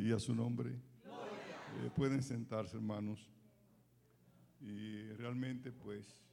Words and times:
y 0.00 0.12
a 0.12 0.18
su 0.18 0.34
nombre. 0.34 0.70
Eh, 0.70 1.90
pueden 1.94 2.22
sentarse, 2.22 2.76
hermanos. 2.76 3.28
Y 4.60 5.02
realmente, 5.12 5.72
pues, 5.72 6.24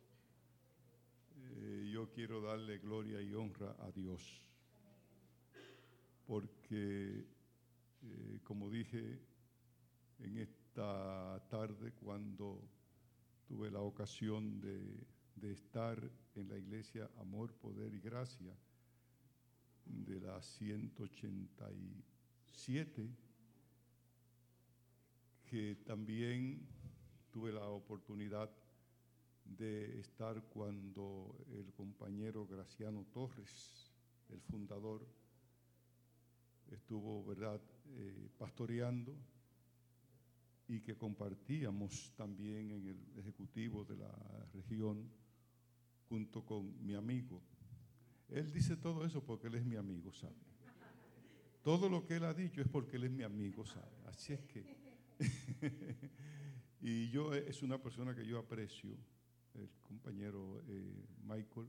eh, 1.35 1.89
yo 1.91 2.09
quiero 2.09 2.39
darle 2.39 2.77
gloria 2.77 3.21
y 3.21 3.33
honra 3.33 3.75
a 3.79 3.91
Dios. 3.91 4.41
Porque, 6.25 7.25
eh, 8.03 8.39
como 8.43 8.69
dije 8.69 9.19
en 10.19 10.37
esta 10.37 11.43
tarde, 11.49 11.91
cuando 11.91 12.63
tuve 13.47 13.69
la 13.69 13.81
ocasión 13.81 14.61
de, 14.61 15.05
de 15.35 15.51
estar 15.51 16.09
en 16.35 16.47
la 16.47 16.57
iglesia 16.57 17.11
Amor, 17.19 17.53
Poder 17.53 17.93
y 17.93 17.99
Gracia, 17.99 18.55
de 19.85 20.21
la 20.21 20.41
187, 20.41 23.26
que 25.47 25.77
también 25.85 26.67
tuve 27.31 27.51
la 27.51 27.67
oportunidad 27.67 28.49
de 29.45 29.99
estar 29.99 30.43
cuando 30.43 31.45
el 31.49 31.71
compañero 31.71 32.45
Graciano 32.45 33.05
Torres, 33.13 33.93
el 34.29 34.41
fundador, 34.41 35.07
estuvo, 36.69 37.23
¿verdad?, 37.23 37.61
eh, 37.95 38.29
pastoreando 38.37 39.15
y 40.67 40.81
que 40.81 40.97
compartíamos 40.97 42.13
también 42.17 42.71
en 42.71 42.87
el 42.87 43.19
ejecutivo 43.19 43.85
de 43.85 43.95
la 43.95 44.11
región 44.53 45.09
junto 46.09 46.45
con 46.45 46.85
mi 46.85 46.93
amigo. 46.93 47.41
Él 48.27 48.51
dice 48.51 48.75
todo 48.75 49.05
eso 49.05 49.23
porque 49.23 49.47
él 49.47 49.55
es 49.55 49.65
mi 49.65 49.77
amigo, 49.77 50.11
¿sabe? 50.11 50.35
Todo 51.63 51.87
lo 51.89 52.05
que 52.05 52.17
él 52.17 52.25
ha 52.25 52.33
dicho 52.33 52.61
es 52.61 52.67
porque 52.67 52.97
él 52.97 53.05
es 53.05 53.11
mi 53.11 53.23
amigo, 53.23 53.65
¿sabe? 53.65 53.95
Así 54.07 54.33
es 54.33 54.41
que... 54.41 54.86
y 56.81 57.09
yo 57.09 57.33
eh, 57.33 57.45
es 57.47 57.61
una 57.61 57.81
persona 57.81 58.15
que 58.15 58.25
yo 58.25 58.39
aprecio, 58.39 58.97
el 59.55 59.69
compañero 59.81 60.61
eh, 60.67 61.05
Michael, 61.23 61.67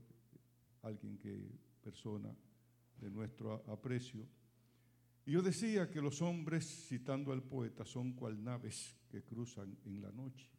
alguien 0.83 1.17
que, 1.17 1.49
persona 1.81 2.35
de 2.99 3.09
nuestro 3.09 3.63
aprecio. 3.67 4.27
Y 5.25 5.31
yo 5.31 5.41
decía 5.41 5.89
que 5.89 6.01
los 6.01 6.21
hombres, 6.21 6.65
citando 6.87 7.31
al 7.31 7.43
poeta, 7.43 7.85
son 7.85 8.13
cual 8.13 8.43
naves 8.43 8.97
que 9.09 9.23
cruzan 9.23 9.77
en 9.85 10.01
la 10.01 10.11
noche. 10.11 10.49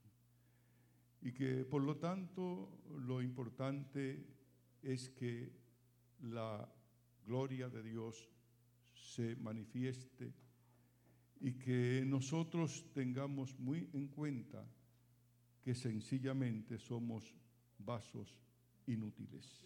Y 1.22 1.32
que 1.32 1.64
por 1.64 1.82
lo 1.82 1.96
tanto 1.96 2.80
lo 2.88 3.20
importante 3.20 4.26
es 4.82 5.10
que 5.10 5.52
la 6.22 6.66
gloria 7.26 7.68
de 7.68 7.82
Dios 7.82 8.30
se 8.94 9.36
manifieste 9.36 10.32
y 11.40 11.52
que 11.52 12.04
nosotros 12.06 12.84
tengamos 12.92 13.58
muy 13.58 13.88
en 13.94 14.08
cuenta 14.08 14.64
que 15.62 15.74
sencillamente 15.74 16.78
somos 16.78 17.34
vasos 17.78 18.36
inútiles. 18.86 19.64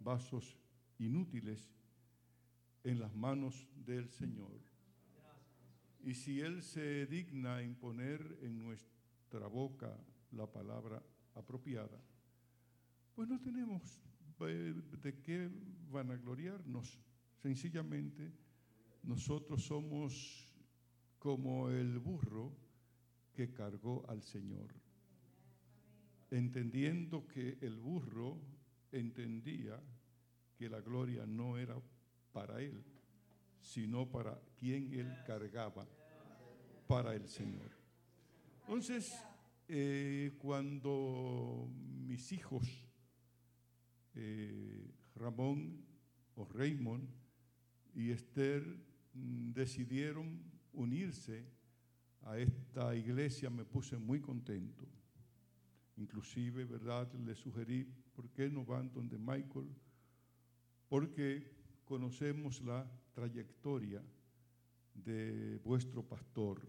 Vasos 0.00 0.58
inútiles 0.98 1.70
en 2.82 2.98
las 2.98 3.14
manos 3.14 3.68
del 3.76 4.08
Señor. 4.08 4.60
Y 6.04 6.14
si 6.14 6.40
Él 6.40 6.62
se 6.62 7.06
digna 7.06 7.62
en 7.62 7.76
poner 7.76 8.38
en 8.42 8.58
nuestra 8.58 9.46
boca 9.46 9.96
la 10.32 10.50
palabra 10.50 11.00
apropiada, 11.34 12.02
pues 13.14 13.28
no 13.28 13.40
tenemos 13.40 14.02
de 14.40 15.20
qué 15.22 15.48
van 15.90 16.10
a 16.10 16.16
gloriarnos. 16.16 16.98
Sencillamente 17.36 18.32
nosotros 19.02 19.64
somos 19.64 20.48
como 21.18 21.70
el 21.70 21.98
burro 21.98 22.52
que 23.32 23.52
cargó 23.52 24.04
al 24.08 24.22
Señor, 24.22 24.68
entendiendo 26.30 27.26
que 27.26 27.58
el 27.60 27.78
burro 27.78 28.38
entendía 28.90 29.80
que 30.56 30.68
la 30.68 30.80
gloria 30.80 31.26
no 31.26 31.58
era 31.58 31.80
para 32.32 32.60
él, 32.60 32.84
sino 33.60 34.10
para 34.10 34.40
quien 34.58 34.92
él 34.92 35.12
cargaba, 35.26 35.86
para 36.86 37.14
el 37.14 37.26
Señor. 37.28 37.70
Entonces, 38.62 39.12
eh, 39.68 40.32
cuando 40.38 41.68
mis 42.06 42.32
hijos, 42.32 42.66
eh, 44.14 44.90
Ramón 45.14 45.84
o 46.36 46.44
Raymond 46.44 47.08
y 47.94 48.10
Esther, 48.10 48.91
decidieron 49.14 50.40
unirse 50.72 51.44
a 52.22 52.38
esta 52.38 52.94
iglesia, 52.94 53.50
me 53.50 53.64
puse 53.64 53.98
muy 53.98 54.20
contento. 54.20 54.86
Inclusive, 55.96 56.64
¿verdad? 56.64 57.12
Le 57.14 57.34
sugerí, 57.34 57.86
¿por 58.14 58.30
qué 58.30 58.48
no 58.48 58.64
van 58.64 58.92
donde 58.92 59.18
Michael? 59.18 59.68
Porque 60.88 61.50
conocemos 61.84 62.60
la 62.62 62.90
trayectoria 63.12 64.02
de 64.94 65.58
vuestro 65.64 66.02
pastor. 66.02 66.60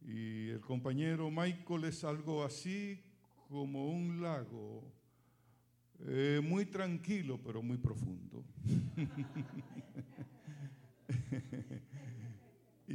Y 0.00 0.48
el 0.50 0.60
compañero 0.60 1.30
Michael 1.30 1.84
es 1.84 2.04
algo 2.04 2.44
así 2.44 3.00
como 3.48 3.90
un 3.90 4.20
lago, 4.20 4.92
eh, 6.06 6.40
muy 6.42 6.66
tranquilo, 6.66 7.40
pero 7.42 7.62
muy 7.62 7.78
profundo. 7.78 8.44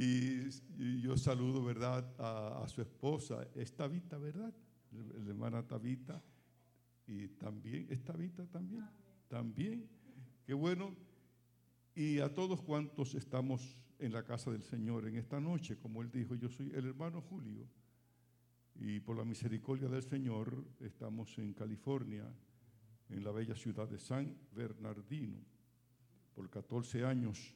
y, 0.02 1.02
yo 1.02 1.14
saludo, 1.18 1.62
¿verdad?, 1.62 2.10
a, 2.18 2.66
su 2.68 2.80
esposa, 2.80 3.46
Estavita, 3.54 4.16
¿verdad? 4.16 4.50
La 4.92 5.30
hermana 5.30 5.62
Tabita. 5.62 6.22
Y 7.06 7.28
también, 7.28 7.86
Estavita 7.90 8.46
también. 8.46 8.88
También. 9.28 9.86
Qué 10.46 10.54
bueno. 10.54 10.96
Y 11.94 12.18
a 12.20 12.32
todos 12.32 12.62
cuantos 12.62 13.14
estamos 13.14 13.76
en 13.98 14.12
la 14.12 14.24
casa 14.24 14.50
del 14.50 14.62
Señor 14.62 15.06
en 15.06 15.16
esta 15.16 15.38
noche, 15.38 15.76
como 15.76 16.00
él 16.00 16.10
dijo, 16.10 16.34
yo 16.34 16.48
soy 16.48 16.70
el 16.74 16.86
hermano 16.86 17.20
Julio. 17.20 17.68
Y 18.76 19.00
por 19.00 19.18
la 19.18 19.24
misericordia 19.26 19.88
del 19.88 20.02
Señor 20.02 20.64
estamos 20.80 21.36
en 21.36 21.52
California, 21.52 22.24
en 23.10 23.22
la 23.22 23.32
bella 23.32 23.54
ciudad 23.54 23.86
de 23.86 23.98
San 23.98 24.34
Bernardino. 24.52 25.44
Por 26.34 26.48
14 26.48 27.04
años 27.04 27.54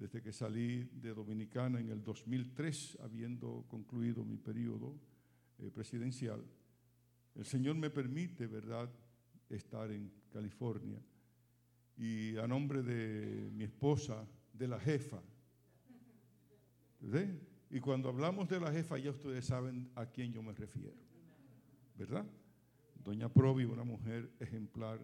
desde 0.00 0.22
que 0.22 0.32
salí 0.32 0.88
de 0.94 1.12
Dominicana 1.12 1.78
en 1.78 1.90
el 1.90 2.02
2003, 2.02 2.98
habiendo 3.02 3.66
concluido 3.68 4.24
mi 4.24 4.38
periodo 4.38 4.98
eh, 5.58 5.70
presidencial, 5.70 6.42
el 7.34 7.44
Señor 7.44 7.76
me 7.76 7.90
permite, 7.90 8.46
¿verdad?, 8.46 8.90
estar 9.50 9.90
en 9.90 10.10
California. 10.32 10.98
Y 11.98 12.34
a 12.38 12.48
nombre 12.48 12.82
de 12.82 13.50
mi 13.52 13.64
esposa, 13.64 14.26
de 14.54 14.68
la 14.68 14.80
jefa, 14.80 15.22
¿verdad? 17.00 17.28
Y 17.68 17.78
cuando 17.80 18.08
hablamos 18.08 18.48
de 18.48 18.58
la 18.58 18.72
jefa, 18.72 18.96
ya 18.96 19.10
ustedes 19.10 19.44
saben 19.44 19.90
a 19.94 20.06
quién 20.06 20.32
yo 20.32 20.42
me 20.42 20.54
refiero, 20.54 20.96
¿verdad? 21.94 22.24
Doña 23.04 23.28
Provi, 23.28 23.64
una 23.64 23.84
mujer 23.84 24.32
ejemplar 24.40 24.98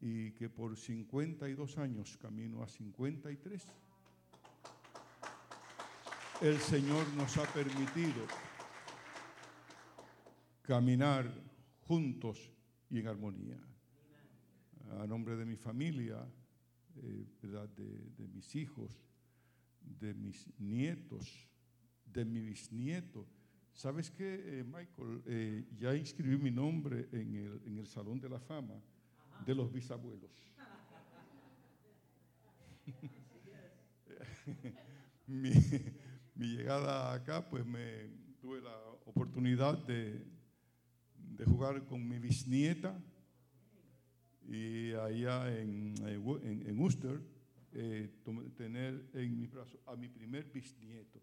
y 0.00 0.32
que 0.32 0.48
por 0.48 0.76
52 0.76 1.78
años, 1.78 2.16
camino 2.18 2.62
a 2.62 2.68
53, 2.68 3.66
el 6.42 6.58
Señor 6.58 7.08
nos 7.14 7.36
ha 7.38 7.44
permitido 7.52 8.26
caminar 10.62 11.32
juntos 11.80 12.52
y 12.90 12.98
en 12.98 13.08
armonía. 13.08 13.58
A 15.00 15.06
nombre 15.06 15.36
de 15.36 15.44
mi 15.44 15.56
familia, 15.56 16.26
eh, 16.96 17.26
De, 18.16 18.28
mis 18.28 18.54
hijos, 18.54 18.90
de 19.80 20.14
mis 20.14 20.48
nietos, 20.58 21.48
de 22.04 22.24
mi 22.24 22.40
bisnieto. 22.40 23.26
¿Sabes 23.72 24.10
qué, 24.10 24.60
eh, 24.60 24.64
Michael? 24.64 25.22
Eh, 25.26 25.64
ya 25.78 25.94
inscribí 25.94 26.36
mi 26.36 26.50
nombre 26.50 27.08
en 27.12 27.34
el, 27.34 27.62
en 27.66 27.78
el 27.78 27.86
Salón 27.86 28.20
de 28.20 28.28
la 28.28 28.40
Fama 28.40 28.80
de 29.44 29.54
los 29.54 29.72
bisabuelos. 29.72 30.30
mi, 35.26 35.50
llegada 36.34 37.12
acá, 37.12 37.48
pues 37.48 37.66
me 37.66 38.08
tuve 38.40 38.60
la 38.60 38.76
oportunidad 39.06 39.78
de, 39.86 40.24
jugar 41.44 41.84
con 41.86 42.08
mi 42.08 42.18
bisnieta 42.18 42.98
y 44.48 44.92
allá 44.92 45.58
en, 45.58 45.94
en, 46.06 46.78
Worcester 46.78 47.20
eh, 47.72 48.10
tener 48.56 49.10
en 49.12 49.38
mi 49.38 49.46
brazo 49.46 49.78
a 49.86 49.96
mi 49.96 50.08
primer 50.08 50.50
bisnieto. 50.50 51.20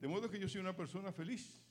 De 0.00 0.08
modo 0.08 0.30
que 0.30 0.38
yo 0.38 0.48
soy 0.48 0.60
una 0.60 0.76
persona 0.76 1.12
feliz 1.12 1.62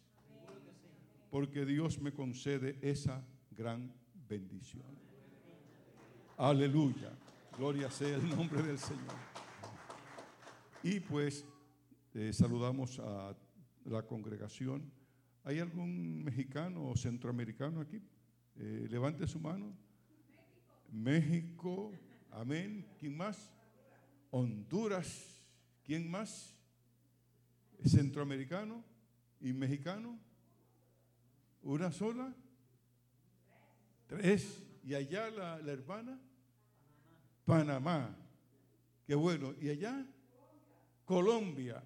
porque 1.29 1.65
Dios 1.65 1.99
me 1.99 2.13
concede 2.13 2.79
esa 2.81 3.23
gran 3.51 3.93
bendición. 4.27 5.12
Aleluya. 6.37 7.11
Gloria 7.55 7.91
sea 7.91 8.15
el 8.15 8.27
nombre 8.27 8.63
del 8.63 8.79
Señor. 8.79 9.15
Y 10.81 10.99
pues 10.99 11.45
eh, 12.15 12.33
saludamos 12.33 12.99
a 12.99 13.35
la 13.85 14.01
congregación. 14.01 14.91
¿Hay 15.43 15.59
algún 15.59 16.23
mexicano 16.23 16.89
o 16.89 16.97
centroamericano 16.97 17.81
aquí? 17.81 18.01
Eh, 18.55 18.87
levante 18.89 19.27
su 19.27 19.39
mano. 19.39 19.77
México. 20.91 21.91
Amén. 22.31 22.83
¿Quién 22.99 23.15
más? 23.15 23.51
Honduras. 24.31 25.39
¿Quién 25.83 26.09
más? 26.09 26.55
Centroamericano 27.85 28.83
y 29.39 29.53
mexicano. 29.53 30.17
¿Una 31.61 31.91
sola? 31.91 32.33
Tres. 34.07 34.62
¿Y 34.83 34.95
allá 34.95 35.29
la, 35.29 35.71
hermana? 35.71 36.19
Panamá. 37.45 38.15
Qué 39.05 39.15
bueno. 39.15 39.53
¿Y 39.59 39.69
allá? 39.69 40.05
Colombia. 41.05 41.81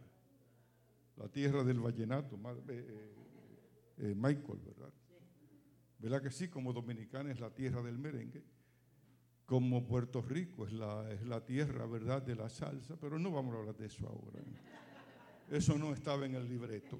La 1.17 1.27
tierra 1.27 1.63
del 1.63 1.79
vallenato. 1.79 2.35
Eh, 2.35 2.61
eh, 2.69 3.15
eh, 3.97 4.13
Michael, 4.15 4.59
¿verdad? 4.65 4.93
¿Verdad 5.99 6.21
que 6.21 6.31
sí? 6.31 6.47
Como 6.47 6.73
Dominicana 6.73 7.31
es 7.31 7.39
la 7.39 7.51
tierra 7.51 7.81
del 7.83 7.99
merengue. 7.99 8.43
Como 9.45 9.85
Puerto 9.85 10.21
Rico 10.21 10.65
es 10.65 10.73
la, 10.73 11.09
es 11.11 11.21
la 11.23 11.45
tierra, 11.45 11.85
¿verdad?, 11.85 12.21
de 12.21 12.35
la 12.35 12.49
salsa. 12.49 12.97
Pero 12.99 13.17
no 13.17 13.31
vamos 13.31 13.55
a 13.55 13.59
hablar 13.59 13.77
de 13.77 13.85
eso 13.85 14.07
ahora. 14.07 14.39
Eso 15.49 15.77
no 15.77 15.93
estaba 15.93 16.25
en 16.25 16.35
el 16.35 16.47
libreto. 16.49 16.99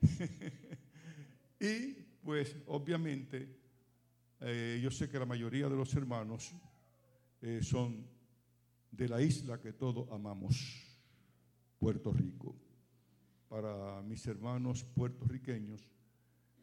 y 1.60 1.92
pues 2.24 2.56
obviamente 2.66 3.59
eh, 4.40 4.80
yo 4.82 4.90
sé 4.90 5.08
que 5.08 5.18
la 5.18 5.26
mayoría 5.26 5.68
de 5.68 5.76
los 5.76 5.94
hermanos 5.94 6.54
eh, 7.42 7.60
son 7.62 8.06
de 8.90 9.08
la 9.08 9.20
isla 9.20 9.60
que 9.60 9.74
todos 9.74 10.10
amamos, 10.10 10.56
Puerto 11.78 12.12
Rico. 12.12 12.56
Para 13.48 14.00
mis 14.02 14.26
hermanos 14.26 14.84
puertorriqueños, 14.84 15.90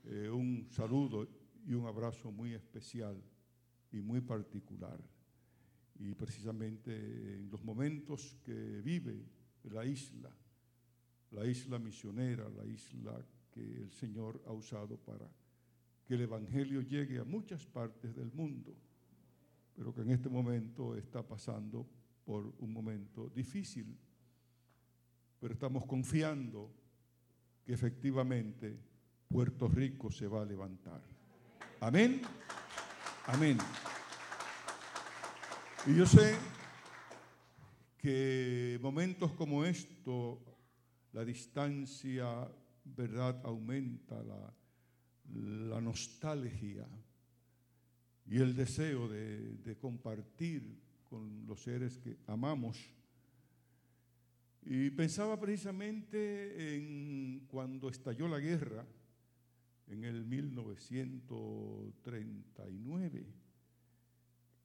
eh, 0.05 0.29
un 0.29 0.67
saludo 0.71 1.27
y 1.65 1.73
un 1.73 1.85
abrazo 1.85 2.31
muy 2.31 2.53
especial 2.53 3.21
y 3.91 4.01
muy 4.01 4.21
particular. 4.21 4.99
Y 5.99 6.13
precisamente 6.15 7.35
en 7.35 7.49
los 7.49 7.63
momentos 7.63 8.37
que 8.43 8.81
vive 8.81 9.25
la 9.63 9.85
isla, 9.85 10.31
la 11.31 11.45
isla 11.45 11.77
misionera, 11.77 12.47
la 12.49 12.65
isla 12.65 13.23
que 13.51 13.83
el 13.83 13.91
Señor 13.91 14.41
ha 14.47 14.51
usado 14.51 14.97
para 14.97 15.29
que 16.07 16.13
el 16.13 16.21
Evangelio 16.21 16.81
llegue 16.81 17.19
a 17.19 17.25
muchas 17.25 17.65
partes 17.65 18.15
del 18.15 18.31
mundo, 18.31 18.73
pero 19.75 19.93
que 19.93 20.01
en 20.01 20.11
este 20.11 20.29
momento 20.29 20.95
está 20.95 21.21
pasando 21.21 21.85
por 22.25 22.53
un 22.59 22.71
momento 22.71 23.29
difícil. 23.29 23.97
Pero 25.39 25.53
estamos 25.53 25.85
confiando 25.85 26.71
que 27.65 27.73
efectivamente 27.73 28.79
Puerto 29.27 29.67
Rico 29.67 30.09
se 30.09 30.27
va 30.27 30.43
a 30.43 30.45
levantar. 30.45 31.01
Amén. 31.81 32.21
Amén. 33.25 33.57
Y 35.85 35.95
yo 35.95 36.05
sé 36.05 36.35
que 37.97 38.79
momentos 38.81 39.33
como 39.33 39.65
esto, 39.65 40.41
la 41.11 41.25
distancia, 41.25 42.49
¿verdad?, 42.85 43.41
aumenta 43.43 44.23
la 44.23 44.53
la 45.33 45.81
nostalgia 45.81 46.87
y 48.29 48.37
el 48.37 48.55
deseo 48.55 49.07
de, 49.07 49.77
compartir 49.79 50.77
con 51.09 51.47
los 51.47 51.61
seres 51.61 51.97
que 51.97 52.17
amamos. 52.27 52.77
Y 54.63 54.89
pensaba 54.89 55.39
precisamente 55.39 56.75
en 56.75 57.45
cuando 57.47 57.87
estalló 57.89 58.27
la 58.27 58.39
guerra, 58.39 58.85
en 59.87 60.03
el 60.03 60.25
1939, 60.25 63.25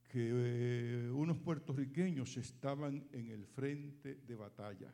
que 0.08 0.30
eh, 0.32 1.08
unos 1.12 1.38
puertorriqueños 1.38 2.36
estaban 2.36 3.06
en 3.12 3.30
el 3.30 3.46
frente 3.46 4.16
de 4.16 4.34
batalla. 4.34 4.92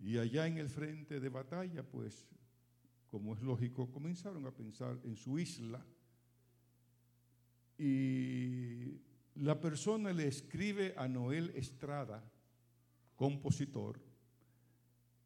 Y 0.00 0.18
allá 0.18 0.46
en 0.46 0.58
el 0.58 0.68
frente 0.68 1.18
de 1.18 1.28
batalla, 1.28 1.82
pues 1.82 2.28
como 3.10 3.34
es 3.34 3.42
lógico, 3.42 3.90
comenzaron 3.90 4.46
a 4.46 4.50
pensar 4.50 4.98
en 5.04 5.16
su 5.16 5.38
isla. 5.38 5.84
Y 7.78 9.00
la 9.36 9.60
persona 9.60 10.12
le 10.12 10.26
escribe 10.26 10.94
a 10.96 11.08
Noel 11.08 11.52
Estrada, 11.54 12.22
compositor, 13.16 14.00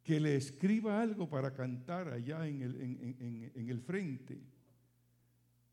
que 0.02 0.20
le 0.20 0.36
escriba 0.36 1.00
algo 1.00 1.28
para 1.28 1.54
cantar 1.54 2.08
allá 2.08 2.46
en 2.46 2.62
el, 2.62 2.80
en, 3.54 3.68
el 3.68 3.80
frente. 3.80 4.40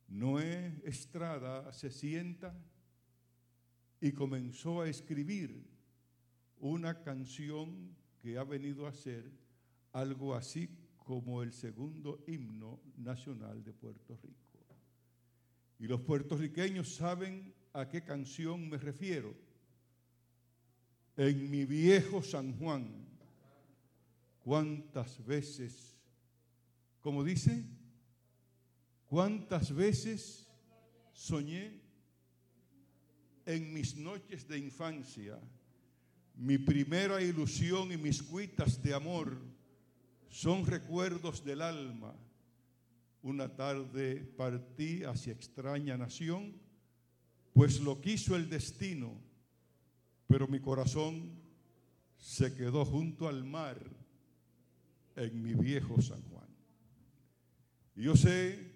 Noé 0.07 0.81
Estrada 0.83 1.71
se 1.73 1.91
sienta 1.91 2.55
y 4.01 4.11
comenzó 4.11 4.81
a 4.81 4.89
escribir 4.89 5.67
una 6.59 7.01
canción 7.01 7.95
que 8.19 8.37
ha 8.37 8.43
venido 8.43 8.87
a 8.87 8.93
ser 8.93 9.31
algo 9.91 10.35
así 10.35 10.78
como 11.09 11.41
el 11.41 11.51
segundo 11.51 12.23
himno 12.27 12.79
nacional 12.97 13.63
de 13.63 13.73
Puerto 13.73 14.15
Rico. 14.21 14.59
Y 15.79 15.87
los 15.87 16.01
puertorriqueños 16.01 16.93
saben 16.93 17.51
a 17.73 17.89
qué 17.89 18.03
canción 18.03 18.69
me 18.69 18.77
refiero. 18.77 19.33
En 21.17 21.49
mi 21.49 21.65
viejo 21.65 22.21
San 22.21 22.55
Juan, 22.59 23.07
cuántas 24.43 25.25
veces, 25.25 25.97
como 27.01 27.23
dice, 27.23 27.65
cuántas 29.07 29.73
veces 29.73 30.47
soñé 31.11 31.81
en 33.47 33.73
mis 33.73 33.95
noches 33.95 34.47
de 34.47 34.59
infancia, 34.59 35.39
mi 36.35 36.59
primera 36.59 37.19
ilusión 37.19 37.91
y 37.91 37.97
mis 37.97 38.21
cuitas 38.21 38.79
de 38.83 38.93
amor 38.93 39.57
son 40.29 40.65
recuerdos 40.65 41.43
del 41.43 41.61
alma. 41.61 42.15
Una 43.21 43.53
tarde 43.55 44.23
partí 44.37 45.03
hacia 45.03 45.33
extraña 45.33 45.97
nación, 45.97 46.53
pues 47.53 47.81
lo 47.81 47.99
quiso 47.99 48.35
el 48.35 48.49
destino, 48.49 49.19
pero 50.27 50.47
mi 50.47 50.59
corazón 50.59 51.31
se 52.17 52.53
quedó 52.53 52.85
junto 52.85 53.27
al 53.27 53.43
mar 53.43 53.77
en 55.15 55.41
mi 55.41 55.53
viejo 55.53 56.01
San 56.01 56.21
Juan. 56.29 56.47
Y 57.95 58.03
yo 58.03 58.15
sé 58.15 58.71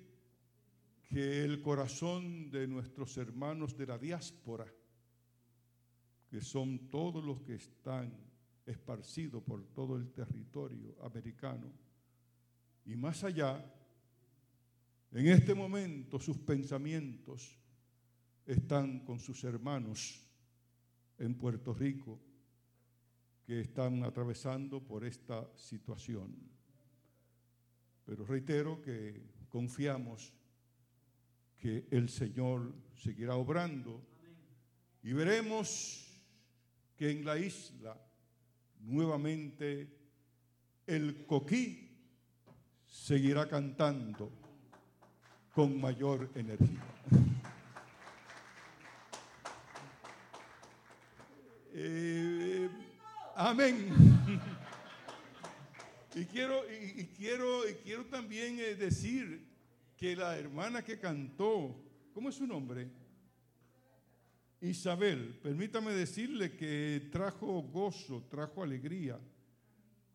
que 1.08 1.46
el 1.46 1.62
corazón 1.62 2.50
de 2.50 2.68
nuestros 2.68 3.16
hermanos 3.18 3.78
de 3.78 3.88
la 3.88 3.98
diáspora, 3.98 4.66
que 6.30 6.42
son 6.42 6.90
todos 6.90 7.24
los 7.24 7.40
que 7.42 7.56
están 7.56 8.12
esparcido 8.66 9.42
por 9.42 9.64
todo 9.74 9.98
el 9.98 10.12
territorio 10.12 10.96
americano. 11.04 11.72
Y 12.86 12.96
más 12.96 13.24
allá, 13.24 13.64
en 15.12 15.28
este 15.28 15.54
momento 15.54 16.20
sus 16.20 16.38
pensamientos 16.38 17.58
están 18.46 19.00
con 19.06 19.20
sus 19.20 19.44
hermanos 19.44 20.22
en 21.18 21.36
Puerto 21.36 21.74
Rico 21.74 22.20
que 23.46 23.62
están 23.62 24.04
atravesando 24.04 24.82
por 24.82 25.06
esta 25.06 25.50
situación. 25.56 26.36
Pero 28.06 28.26
reitero 28.26 28.82
que 28.82 29.22
confiamos 29.50 30.34
que 31.58 31.88
el 31.92 32.10
Señor 32.10 32.74
seguirá 32.96 33.36
obrando 33.36 34.02
y 35.02 35.14
veremos 35.14 36.10
que 36.96 37.12
en 37.12 37.24
la 37.24 37.38
isla 37.38 37.98
nuevamente 38.84 39.88
el 40.86 41.26
coquí 41.26 41.90
seguirá 42.86 43.48
cantando 43.48 44.32
con 45.54 45.80
mayor 45.80 46.30
energía. 46.36 46.84
Eh, 51.74 52.70
amén. 53.36 53.90
Y 56.16 56.26
quiero, 56.26 56.62
y, 56.72 57.06
quiero, 57.18 57.68
y 57.68 57.74
quiero 57.74 58.06
también 58.06 58.60
eh, 58.60 58.76
decir 58.76 59.48
que 59.98 60.16
la 60.16 60.38
hermana 60.38 60.84
que 60.84 61.00
cantó, 61.00 61.76
¿cómo 62.14 62.30
es 62.30 62.36
su 62.36 62.46
nombre? 62.46 62.88
Isabel, 64.64 65.38
permítame 65.44 65.92
decirle 65.92 66.56
que 66.56 67.10
trajo 67.12 67.64
gozo, 67.64 68.24
trajo 68.30 68.64
alegría 68.64 69.20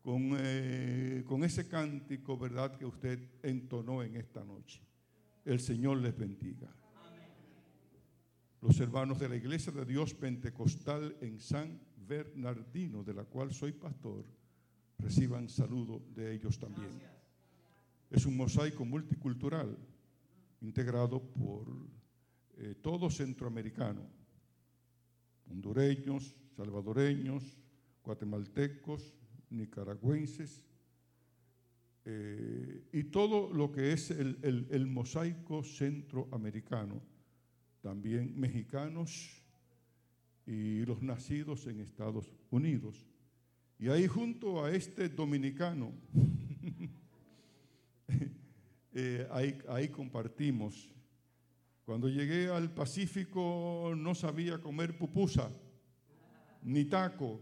con, 0.01 0.35
eh, 0.39 1.23
con 1.27 1.43
ese 1.43 1.67
cántico, 1.67 2.35
¿verdad?, 2.35 2.75
que 2.75 2.85
usted 2.85 3.19
entonó 3.43 4.01
en 4.01 4.15
esta 4.15 4.43
noche. 4.43 4.81
El 5.45 5.59
Señor 5.59 5.97
les 5.97 6.17
bendiga. 6.17 6.67
Los 8.61 8.79
hermanos 8.79 9.19
de 9.19 9.29
la 9.29 9.35
Iglesia 9.35 9.71
de 9.71 9.85
Dios 9.85 10.15
Pentecostal 10.15 11.15
en 11.21 11.39
San 11.39 11.79
Bernardino, 12.07 13.03
de 13.03 13.13
la 13.13 13.25
cual 13.25 13.53
soy 13.53 13.73
pastor, 13.73 14.25
reciban 14.97 15.47
saludo 15.47 16.01
de 16.15 16.33
ellos 16.33 16.57
también. 16.57 16.99
Es 18.09 18.25
un 18.25 18.35
mosaico 18.35 18.83
multicultural 18.83 19.77
integrado 20.61 21.21
por 21.21 21.67
eh, 22.57 22.73
todo 22.81 23.11
centroamericano, 23.11 24.18
hondureños, 25.49 26.35
salvadoreños, 26.55 27.57
guatemaltecos, 28.03 29.15
nicaragüenses, 29.49 30.63
eh, 32.05 32.87
y 32.91 33.03
todo 33.03 33.53
lo 33.53 33.71
que 33.71 33.93
es 33.93 34.09
el, 34.09 34.87
mosaico 34.87 35.63
centroamericano, 35.63 37.01
también 37.81 38.33
mexicanos 38.39 39.43
y 40.45 40.85
los 40.85 41.01
nacidos 41.03 41.67
en 41.67 41.81
Estados 41.81 42.33
Unidos. 42.49 43.05
Y 43.77 43.89
ahí 43.89 44.07
junto 44.07 44.63
a 44.63 44.71
este 44.73 45.09
dominicano, 45.09 45.93
eh, 48.93 49.27
ahí, 49.31 49.59
ahí 49.67 49.89
compartimos. 49.89 50.89
Cuando 51.89 52.07
llegué 52.07 52.47
al 52.51 52.71
Pacífico 52.71 53.93
no 53.97 54.13
sabía 54.13 54.61
comer 54.61 54.95
pupusa, 54.95 55.49
ni 56.61 56.85
taco, 56.85 57.39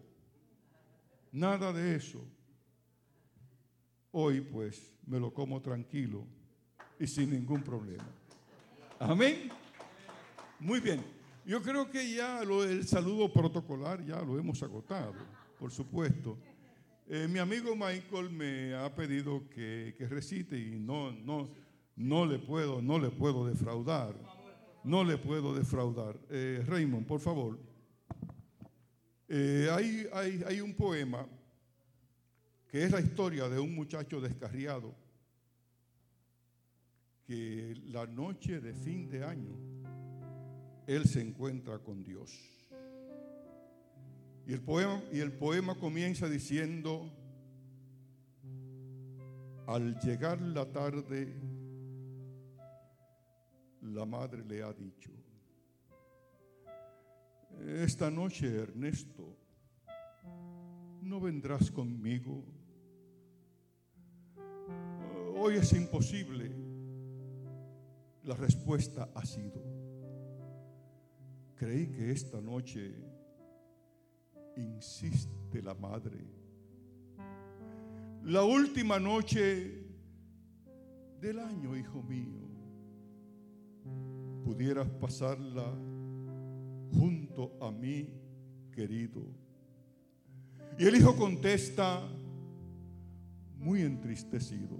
nada 1.33 1.73
de 1.73 1.97
eso. 1.97 2.25
Hoy 4.11 4.39
pues 4.39 4.95
me 5.05 5.19
lo 5.19 5.33
como 5.33 5.59
tranquilo 5.59 6.25
y 6.97 7.07
sin 7.07 7.31
ningún 7.31 7.61
problema. 7.61 8.05
Amén. 8.99 9.49
Muy 10.61 10.79
bien. 10.79 11.03
Yo 11.45 11.61
creo 11.61 11.91
que 11.91 12.15
ya 12.15 12.41
lo, 12.45 12.63
el 12.63 12.87
saludo 12.87 13.33
protocolar 13.33 14.01
ya 14.05 14.21
lo 14.21 14.39
hemos 14.39 14.63
agotado, 14.63 15.15
por 15.59 15.71
supuesto. 15.71 16.37
Eh, 17.09 17.27
mi 17.29 17.39
amigo 17.39 17.75
Michael 17.75 18.29
me 18.29 18.73
ha 18.75 18.95
pedido 18.95 19.43
que, 19.49 19.93
recite 20.09 20.57
y 20.57 20.79
no, 20.79 21.11
no, 21.11 21.49
no, 21.97 22.25
le 22.25 22.39
puedo, 22.39 22.81
no 22.81 22.97
le 22.97 23.09
puedo 23.09 23.45
defraudar. 23.45 24.36
No 24.87 25.03
le 25.03 25.17
puedo 25.17 25.53
defraudar. 25.53 26.17
Eh, 26.29 26.63
Raymond, 26.65 27.05
por 27.05 27.19
favor. 27.19 27.59
Eh, 29.27 29.67
hay, 29.69 30.07
hay, 30.13 30.41
hay 30.47 30.61
un 30.61 30.73
poema 30.73 31.27
que 32.71 32.85
es 32.85 32.91
la 32.91 33.01
historia 33.01 33.49
de 33.49 33.59
un 33.59 33.75
muchacho 33.75 34.21
descarriado 34.21 34.95
que 37.25 37.75
la 37.87 38.05
noche 38.05 38.61
de 38.61 38.73
fin 38.73 39.09
de 39.09 39.25
año 39.25 39.57
él 40.87 41.03
se 41.03 41.19
encuentra 41.19 41.79
con 41.79 42.01
Dios. 42.01 42.31
Y 44.45 44.53
el 44.53 44.61
poema, 44.61 45.03
y 45.11 45.19
el 45.19 45.33
poema 45.33 45.75
comienza 45.75 46.29
diciendo, 46.29 47.11
al 49.67 49.99
llegar 49.99 50.41
la 50.41 50.71
tarde, 50.71 51.56
la 53.81 54.05
madre 54.05 54.43
le 54.43 54.63
ha 54.63 54.73
dicho, 54.73 55.11
esta 57.65 58.09
noche 58.09 58.47
Ernesto, 58.55 59.35
¿no 61.01 61.19
vendrás 61.19 61.71
conmigo? 61.71 62.43
Hoy 65.35 65.55
es 65.55 65.73
imposible. 65.73 66.51
La 68.23 68.35
respuesta 68.35 69.09
ha 69.15 69.25
sido, 69.25 69.63
creí 71.55 71.87
que 71.87 72.11
esta 72.11 72.41
noche 72.41 72.93
insiste 74.57 75.61
la 75.61 75.73
madre. 75.73 76.17
La 78.23 78.43
última 78.43 78.99
noche 78.99 79.85
del 81.21 81.39
año, 81.39 81.77
hijo 81.77 82.03
mío, 82.03 82.46
pudieras 84.43 84.87
pasarla 84.89 85.65
junto 86.91 87.57
a 87.61 87.71
mí, 87.71 88.09
querido. 88.71 89.21
Y 90.79 90.85
el 90.85 90.95
hijo 90.95 91.15
contesta, 91.15 92.01
muy 93.57 93.81
entristecido, 93.81 94.77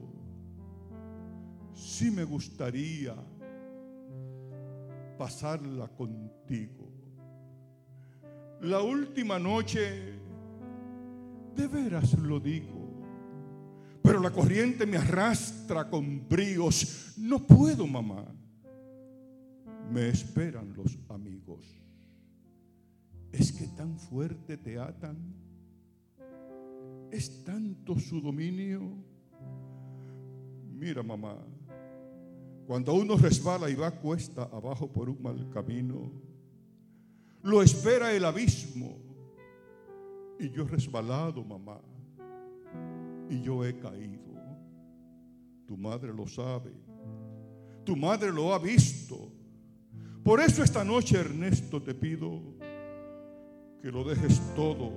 sí 1.73 2.11
me 2.11 2.23
gustaría 2.23 3.15
pasarla 5.17 5.87
contigo. 5.87 6.87
La 8.61 8.81
última 8.81 9.37
noche, 9.37 10.13
de 11.55 11.67
veras 11.67 12.17
lo 12.17 12.39
digo, 12.39 12.87
pero 14.01 14.19
la 14.19 14.31
corriente 14.31 14.85
me 14.85 14.97
arrastra 14.97 15.89
con 15.89 16.27
bríos. 16.27 17.13
No 17.17 17.45
puedo, 17.45 17.85
mamá. 17.85 18.25
Me 19.91 20.09
esperan 20.09 20.73
los 20.75 20.97
amigos. 21.09 21.65
Es 23.31 23.51
que 23.51 23.67
tan 23.67 23.97
fuerte 23.97 24.57
te 24.57 24.79
atan 24.79 25.47
es 27.11 27.43
tanto 27.43 27.99
su 27.99 28.21
dominio. 28.21 28.81
Mira, 30.73 31.01
mamá, 31.01 31.37
cuando 32.65 32.93
uno 32.93 33.17
resbala 33.17 33.69
y 33.69 33.75
va 33.75 33.91
cuesta 33.91 34.43
abajo 34.43 34.91
por 34.91 35.09
un 35.09 35.21
mal 35.21 35.49
camino, 35.49 36.11
lo 37.43 37.61
espera 37.61 38.13
el 38.13 38.25
abismo. 38.25 38.97
Y 40.39 40.49
yo 40.51 40.63
he 40.63 40.67
resbalado, 40.67 41.43
mamá, 41.43 41.81
y 43.29 43.41
yo 43.41 43.65
he 43.65 43.75
caído. 43.77 44.27
Tu 45.65 45.75
madre 45.75 46.13
lo 46.13 46.27
sabe, 46.27 46.71
tu 47.83 47.95
madre 47.95 48.31
lo 48.31 48.53
ha 48.53 48.59
visto. 48.59 49.31
Por 50.27 50.41
eso 50.41 50.61
esta 50.61 50.83
noche, 50.83 51.17
Ernesto, 51.17 51.81
te 51.81 51.95
pido 51.95 52.41
que 53.81 53.89
lo 53.89 54.03
dejes 54.03 54.41
todo 54.57 54.91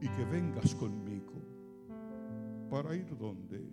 y 0.00 0.08
que 0.08 0.24
vengas 0.26 0.76
conmigo. 0.76 1.32
¿Para 2.70 2.94
ir 2.94 3.18
donde 3.18 3.68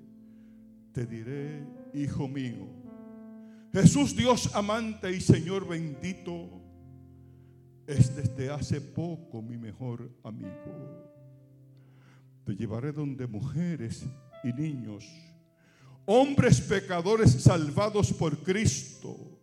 Te 0.92 1.06
diré, 1.06 1.64
hijo 1.94 2.28
mío, 2.28 2.66
Jesús 3.72 4.16
Dios 4.16 4.56
amante 4.56 5.16
y 5.16 5.22
Señor 5.22 5.68
bendito, 5.68 6.50
es 7.86 8.16
desde 8.16 8.50
hace 8.50 8.82
poco 8.82 9.44
mi 9.44 9.56
mejor 9.56 10.10
amigo. 10.24 11.14
Te 12.44 12.56
llevaré 12.56 12.92
donde 12.92 13.28
mujeres 13.28 14.08
y 14.44 14.52
niños, 14.52 15.06
hombres 16.08 16.60
pecadores 16.60 17.34
salvados 17.34 18.12
por 18.14 18.36
Cristo, 18.40 19.37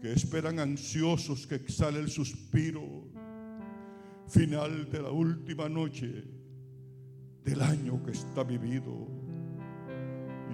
que 0.00 0.12
esperan 0.12 0.60
ansiosos 0.60 1.46
que 1.46 1.56
exhale 1.56 1.98
el 1.98 2.10
suspiro 2.10 3.08
final 4.28 4.88
de 4.90 5.02
la 5.02 5.10
última 5.10 5.68
noche 5.68 6.24
del 7.44 7.62
año 7.62 8.02
que 8.04 8.12
está 8.12 8.44
vivido. 8.44 9.08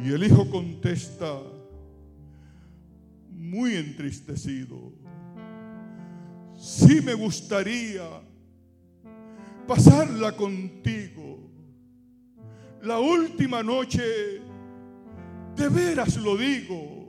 Y 0.03 0.13
el 0.13 0.25
hijo 0.25 0.49
contesta, 0.51 1.41
muy 3.31 3.75
entristecido, 3.75 4.93
sí 6.57 7.01
me 7.01 7.15
gustaría 7.15 8.05
pasarla 9.67 10.35
contigo. 10.37 11.51
La 12.83 12.99
última 12.99 13.63
noche, 13.63 14.41
de 15.57 15.69
veras 15.69 16.17
lo 16.17 16.37
digo, 16.37 17.04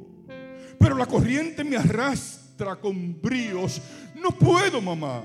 pero 0.85 0.97
la 0.97 1.07
corriente 1.07 1.63
me 1.63 1.77
arrastra 1.77 2.75
con 2.75 3.19
bríos. 3.19 3.81
No 4.21 4.29
puedo, 4.29 4.79
mamá 4.79 5.23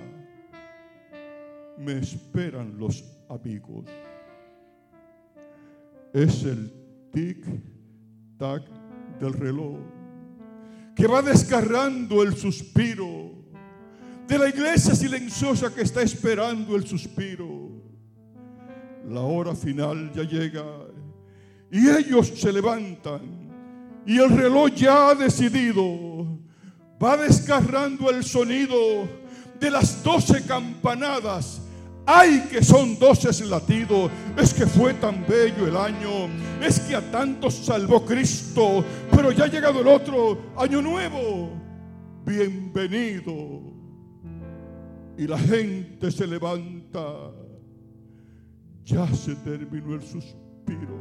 me 1.77 1.99
esperan 1.99 2.79
los 2.79 3.05
amigos. 3.29 3.85
Es 6.15 6.45
el 6.45 6.73
tic-tac 7.13 8.63
del 9.21 9.35
reloj 9.35 9.77
que 10.97 11.07
va 11.07 11.21
descarrando 11.21 12.23
el 12.23 12.35
suspiro 12.35 13.35
de 14.27 14.39
la 14.39 14.49
iglesia 14.49 14.95
silenciosa 14.95 15.75
que 15.75 15.83
está 15.83 16.01
esperando 16.01 16.75
el 16.75 16.87
suspiro. 16.87 17.69
La 19.11 19.21
hora 19.21 19.55
final 19.55 20.11
ya 20.15 20.23
llega 20.23 20.65
y 21.71 21.87
ellos 21.87 22.29
se 22.29 22.51
levantan 22.51 23.50
y 24.07 24.19
el 24.19 24.31
reloj 24.31 24.71
ya 24.75 25.11
ha 25.11 25.15
decidido. 25.15 26.39
Va 27.03 27.17
descarrando 27.17 28.11
el 28.11 28.25
sonido 28.25 29.09
de 29.59 29.71
las 29.71 30.03
doce 30.03 30.45
campanadas 30.45 31.63
Ay, 32.13 32.49
que 32.51 32.61
son 32.61 32.99
doce 32.99 33.45
latidos. 33.47 34.11
Es 34.37 34.53
que 34.53 34.67
fue 34.67 34.95
tan 34.95 35.25
bello 35.27 35.69
el 35.69 35.77
año. 35.77 36.29
Es 36.61 36.81
que 36.81 36.97
a 36.97 37.11
tantos 37.11 37.55
salvó 37.55 38.05
Cristo. 38.05 38.85
Pero 39.13 39.31
ya 39.31 39.45
ha 39.45 39.47
llegado 39.47 39.81
el 39.81 39.87
otro 39.87 40.53
año 40.57 40.83
nuevo. 40.83 41.51
Bienvenido. 42.25 43.63
y 45.17 45.27
la 45.27 45.39
gente 45.39 46.11
se 46.11 46.27
levanta. 46.27 47.31
Ya 48.85 49.07
se 49.15 49.37
terminó 49.37 49.95
el 49.95 50.03
suspiro. 50.03 50.99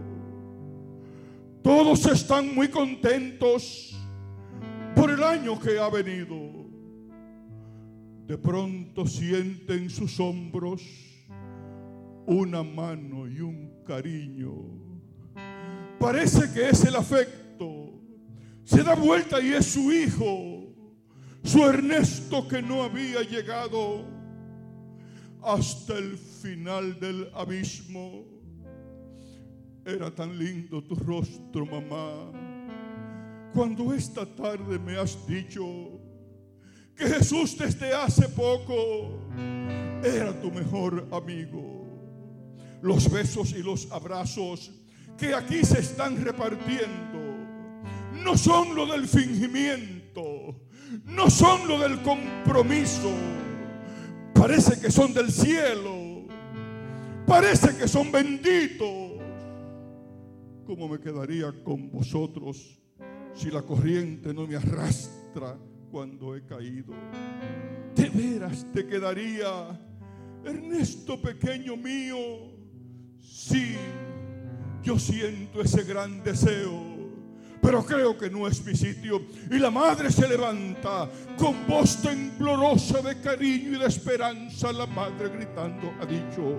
Todos 1.62 2.06
están 2.06 2.54
muy 2.56 2.70
contentos 2.70 3.96
por 4.96 5.12
el 5.12 5.24
año 5.24 5.60
que 5.60 5.80
ha 5.80 5.89
venido. 5.89 6.36
De 8.25 8.38
pronto 8.38 9.06
sienten 9.08 9.89
sus 9.89 10.20
hombros 10.20 10.84
una 12.25 12.62
mano 12.62 13.28
y 13.28 13.42
un 13.42 13.84
cariño. 13.86 14.54
Parece 16.00 16.51
que 16.54 16.70
es 16.70 16.86
el 16.86 16.96
afecto. 16.96 18.00
Se 18.63 18.84
da 18.84 18.94
vuelta 18.94 19.42
y 19.42 19.54
es 19.54 19.66
su 19.66 19.92
hijo, 19.92 20.72
su 21.44 21.66
Ernesto 21.66 22.48
que 22.48 22.62
no 22.62 22.84
había 22.84 23.24
llegado 23.24 24.06
hasta 25.42 25.98
el 25.98 26.18
final 26.18 27.00
del 27.00 27.30
abismo. 27.34 28.38
Era 29.89 30.12
tan 30.12 30.38
lindo 30.38 30.84
tu 30.84 30.93
rostro, 30.93 31.65
mamá. 31.65 32.31
Cuando 33.51 33.91
esta 33.91 34.24
tarde 34.24 34.77
me 34.77 34.96
has 34.96 35.25
dicho 35.25 35.65
que 36.96 37.08
Jesús 37.08 37.58
desde 37.58 37.91
hace 37.91 38.29
poco 38.29 39.19
era 40.03 40.31
tu 40.39 40.51
mejor 40.51 41.08
amigo. 41.12 41.88
Los 42.84 43.10
besos 43.10 43.51
y 43.53 43.63
los 43.63 43.91
abrazos 43.91 44.72
que 45.17 45.34
aquí 45.34 45.65
se 45.65 45.79
están 45.79 46.24
repartiendo 46.24 47.19
no 48.24 48.38
son 48.38 48.75
lo 48.75 48.86
del 48.86 49.08
fingimiento, 49.08 50.55
no 51.05 51.31
son 51.31 51.67
lo 51.67 51.79
del 51.79 52.00
compromiso. 52.03 53.12
Parece 54.36 54.79
que 54.79 54.91
son 54.91 55.15
del 55.15 55.31
cielo, 55.31 56.27
parece 57.25 57.75
que 57.75 57.88
son 57.88 58.12
benditos. 58.12 59.09
¿Cómo 60.70 60.88
me 60.88 61.00
quedaría 61.00 61.52
con 61.64 61.90
vosotros 61.90 62.80
si 63.34 63.50
la 63.50 63.64
corriente 63.64 64.32
no 64.36 64.46
me 64.46 64.56
arrastra 64.56 65.58
cuando 65.90 66.36
he 66.36 66.46
caído? 66.46 66.94
De 67.96 68.08
veras 68.08 68.68
te 68.72 68.86
quedaría, 68.86 69.50
Ernesto 70.46 71.20
pequeño 71.20 71.76
mío, 71.76 72.18
sí, 73.20 73.78
yo 74.84 75.00
siento 75.00 75.60
ese 75.60 75.84
gran 75.86 76.24
deseo 76.24 77.00
pero 77.62 77.86
creo 77.86 78.18
que 78.18 78.30
no 78.30 78.48
es 78.48 78.66
mi 78.66 78.74
sitio. 78.74 79.22
Y 79.52 79.60
la 79.60 79.70
madre 79.70 80.12
se 80.12 80.28
levanta 80.28 81.10
con 81.38 81.68
voz 81.68 82.02
temblorosa 82.02 83.02
de 83.02 83.20
cariño 83.20 83.76
y 83.76 83.80
de 83.80 83.86
esperanza. 83.86 84.72
La 84.72 84.86
madre 84.86 85.30
gritando 85.30 85.94
ha 86.00 86.06
dicho, 86.06 86.58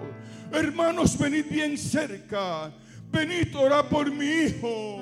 hermanos, 0.52 1.18
venid 1.18 1.46
bien 1.50 1.78
cerca, 1.78 2.72
venid 3.10 3.54
orar 3.56 3.88
por 3.88 4.10
mi 4.10 4.26
hijo, 4.26 4.98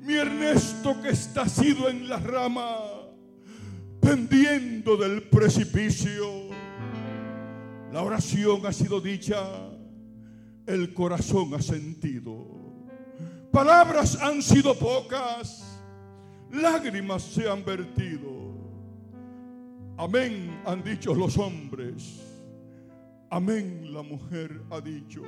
mi 0.00 0.14
Ernesto 0.14 1.00
que 1.00 1.10
está 1.10 1.42
asido 1.42 1.88
en 1.88 2.08
la 2.08 2.18
rama, 2.18 2.78
pendiendo 4.00 4.96
del 4.96 5.22
precipicio. 5.24 6.48
La 7.92 8.02
oración 8.02 8.66
ha 8.66 8.72
sido 8.72 9.00
dicha, 9.00 9.38
el 10.66 10.92
corazón 10.92 11.54
ha 11.54 11.62
sentido. 11.62 12.46
Palabras 13.50 14.20
han 14.20 14.42
sido 14.42 14.78
pocas, 14.78 15.80
lágrimas 16.52 17.22
se 17.22 17.48
han 17.48 17.64
vertido. 17.64 18.28
Amén 19.96 20.60
han 20.64 20.82
dicho 20.84 21.14
los 21.14 21.36
hombres. 21.38 22.20
Amén 23.30 23.92
la 23.92 24.02
mujer 24.02 24.62
ha 24.70 24.80
dicho. 24.80 25.22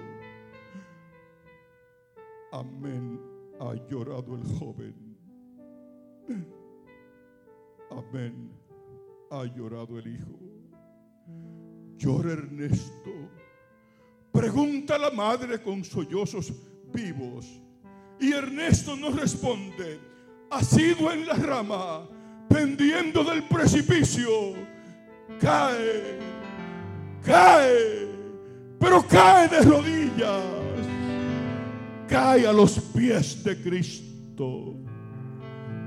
Amén 2.53 3.21
ha 3.61 3.75
llorado 3.89 4.35
el 4.35 4.45
joven. 4.59 4.95
Amén 7.91 8.51
ha 9.31 9.45
llorado 9.45 9.99
el 9.99 10.07
hijo. 10.09 10.39
Llora 11.97 12.33
Ernesto. 12.33 13.11
Pregunta 14.33 14.99
la 14.99 15.11
madre 15.11 15.61
con 15.63 15.85
sollozos 15.85 16.53
vivos. 16.93 17.47
Y 18.19 18.33
Ernesto 18.33 18.97
no 18.97 19.11
responde. 19.11 20.01
Ha 20.51 20.65
sido 20.65 21.13
en 21.13 21.27
la 21.27 21.35
rama, 21.35 22.09
pendiendo 22.49 23.23
del 23.23 23.45
precipicio. 23.45 24.55
Cae, 25.41 26.19
cae, 27.25 28.09
pero 28.79 29.07
cae 29.07 29.49
de 29.49 29.61
rodillas. 29.63 30.60
Cae 32.11 32.44
a 32.44 32.53
los 32.53 32.79
pies 32.79 33.44
de 33.44 33.57
Cristo. 33.62 34.75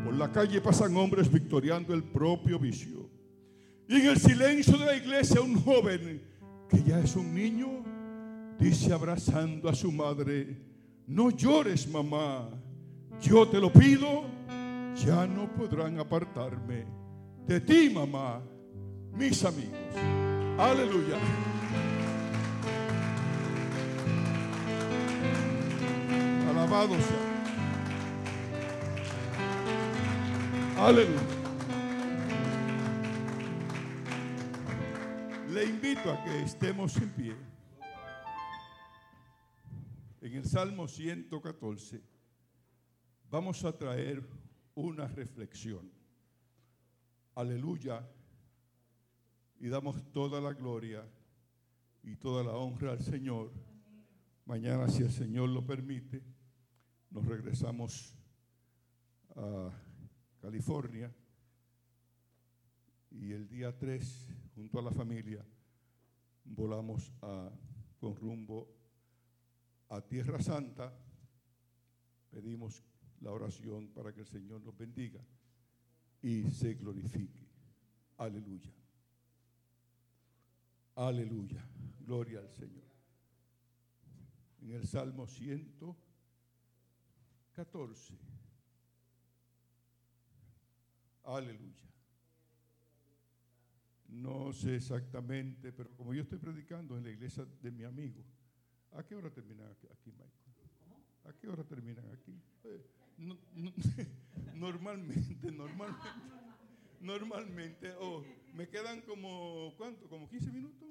Por 0.05 0.15
la 0.15 0.31
calle 0.31 0.61
pasan 0.61 0.95
hombres 0.95 1.29
victoriando 1.29 1.93
el 1.93 2.01
propio 2.01 2.57
vicio. 2.57 3.09
Y 3.89 3.97
en 3.97 4.07
el 4.07 4.17
silencio 4.17 4.77
de 4.77 4.85
la 4.85 4.95
iglesia 4.95 5.41
un 5.41 5.61
joven 5.61 6.21
que 6.69 6.81
ya 6.81 6.99
es 6.99 7.17
un 7.17 7.35
niño 7.35 7.83
dice 8.57 8.93
abrazando 8.93 9.67
a 9.67 9.75
su 9.75 9.91
madre, 9.91 10.57
no 11.07 11.29
llores, 11.29 11.87
mamá. 11.87 12.49
Yo 13.21 13.47
te 13.47 13.59
lo 13.59 13.71
pido. 13.71 14.23
Ya 14.95 15.25
no 15.27 15.51
podrán 15.51 15.99
apartarme 15.99 16.85
de 17.47 17.59
ti, 17.59 17.89
mamá, 17.89 18.41
mis 19.11 19.43
amigos. 19.43 19.73
Aleluya. 20.57 21.17
Alabado. 26.63 26.95
Aleluya. 30.77 31.21
Le 35.49 35.65
invito 35.65 36.09
a 36.09 36.23
que 36.23 36.41
estemos 36.41 36.95
en 36.97 37.09
pie 37.09 37.35
en 40.21 40.35
el 40.35 40.45
Salmo 40.45 40.87
114, 40.87 42.01
vamos 43.29 43.65
a 43.65 43.77
traer 43.77 44.25
una 44.73 45.05
reflexión. 45.05 45.91
Aleluya. 47.35 48.09
Y 49.59 49.67
damos 49.67 50.01
toda 50.13 50.39
la 50.39 50.53
gloria 50.53 51.05
y 52.03 52.15
toda 52.15 52.41
la 52.41 52.51
honra 52.51 52.91
al 52.93 53.01
Señor. 53.01 53.51
Mañana, 54.45 54.87
si 54.87 55.03
el 55.03 55.11
Señor 55.11 55.49
lo 55.49 55.65
permite, 55.65 56.32
nos 57.13 57.25
regresamos 57.27 58.15
a 59.35 59.69
California 60.41 61.13
y 63.11 63.31
el 63.31 63.47
día 63.47 63.77
3, 63.77 64.29
junto 64.55 64.79
a 64.79 64.81
la 64.81 64.91
familia, 64.91 65.45
volamos 66.43 67.13
a, 67.21 67.51
con 67.99 68.15
rumbo 68.15 68.67
a 69.89 70.01
Tierra 70.01 70.41
Santa, 70.41 70.91
pedimos 72.31 72.83
la 73.21 73.31
oración 73.31 73.89
para 73.89 74.11
que 74.11 74.21
el 74.21 74.27
Señor 74.27 74.61
nos 74.63 74.75
bendiga 74.75 75.21
y 76.23 76.49
se 76.49 76.73
glorifique. 76.73 77.47
Aleluya. 78.17 78.73
Aleluya. 80.95 81.63
Gloria 81.99 82.39
al 82.39 82.49
Señor. 82.49 82.91
En 84.63 84.71
el 84.71 84.87
Salmo 84.87 85.27
114. 87.55 88.13
Aleluya. 91.25 91.83
No 94.09 94.53
sé 94.53 94.75
exactamente, 94.75 95.71
pero 95.71 95.89
como 95.95 96.13
yo 96.13 96.21
estoy 96.21 96.37
predicando 96.37 96.97
en 96.97 97.03
la 97.03 97.09
iglesia 97.09 97.45
de 97.61 97.71
mi 97.71 97.83
amigo, 97.83 98.23
¿A 98.95 99.03
qué 99.03 99.15
hora 99.15 99.29
terminan 99.31 99.67
aquí, 99.71 100.11
Michael? 100.11 100.29
¿A 101.25 101.33
qué 101.33 101.47
hora 101.47 101.63
terminan 101.63 102.05
aquí? 102.11 102.39
Eh, 102.63 102.85
normalmente, 104.53 105.51
normalmente, 105.51 106.09
normalmente, 107.01 107.91
o 107.93 108.17
oh, 108.17 108.25
me 108.53 108.67
quedan 108.69 109.01
como, 109.01 109.73
¿cuánto? 109.77 110.07
¿Como 110.07 110.29
15 110.29 110.51
minutos? 110.51 110.89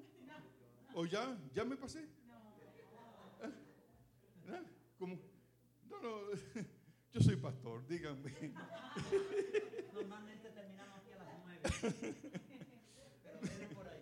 ¿O 0.94 1.06
ya? 1.06 1.38
¿Ya 1.54 1.64
me 1.64 1.76
pasé? 1.76 2.00
¿Eh? 2.00 3.52
¿Eh? 4.48 4.62
No, 5.92 6.00
no, 6.00 6.30
yo 7.12 7.20
soy 7.20 7.36
pastor, 7.36 7.86
díganme. 7.86 8.32
Normalmente 9.92 10.50
terminamos 10.50 10.98
aquí 10.98 11.12
a 11.12 11.18
las 11.18 11.28
9. 11.44 12.14
Pero 13.40 13.68
por 13.74 13.88
ahí. 13.88 14.00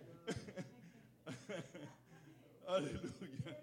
Aleluya. 2.67 3.57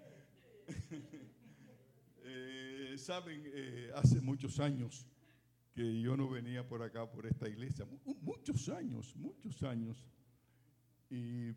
Eh, 2.23 2.95
saben, 2.97 3.43
eh, 3.45 3.91
hace 3.95 4.21
muchos 4.21 4.59
años 4.59 5.07
que 5.73 6.01
yo 6.01 6.15
no 6.15 6.29
venía 6.29 6.67
por 6.67 6.83
acá, 6.83 7.09
por 7.09 7.25
esta 7.25 7.49
iglesia, 7.49 7.87
muchos 8.21 8.69
años, 8.69 9.15
muchos 9.15 9.63
años. 9.63 10.05
Y 11.09 11.53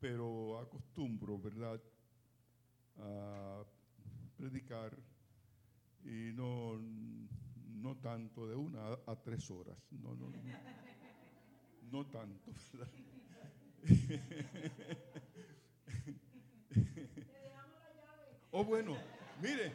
pero 0.00 0.58
acostumbro, 0.58 1.38
¿verdad?, 1.38 1.80
a 2.96 3.64
predicar 4.36 4.96
y 6.06 6.32
no, 6.32 6.78
no 6.78 7.96
tanto 7.96 8.46
de 8.46 8.54
una 8.54 8.96
a, 9.06 9.16
tres 9.16 9.50
horas, 9.50 9.76
no, 9.90 10.14
no, 10.14 10.30
no, 10.30 10.36
no 11.90 12.06
tanto, 12.06 12.52
¿verdad? 12.72 12.88
oh, 18.52 18.64
bueno, 18.64 18.96
mire, 19.42 19.72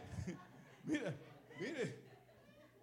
mire, 0.84 1.14
mire. 1.60 2.12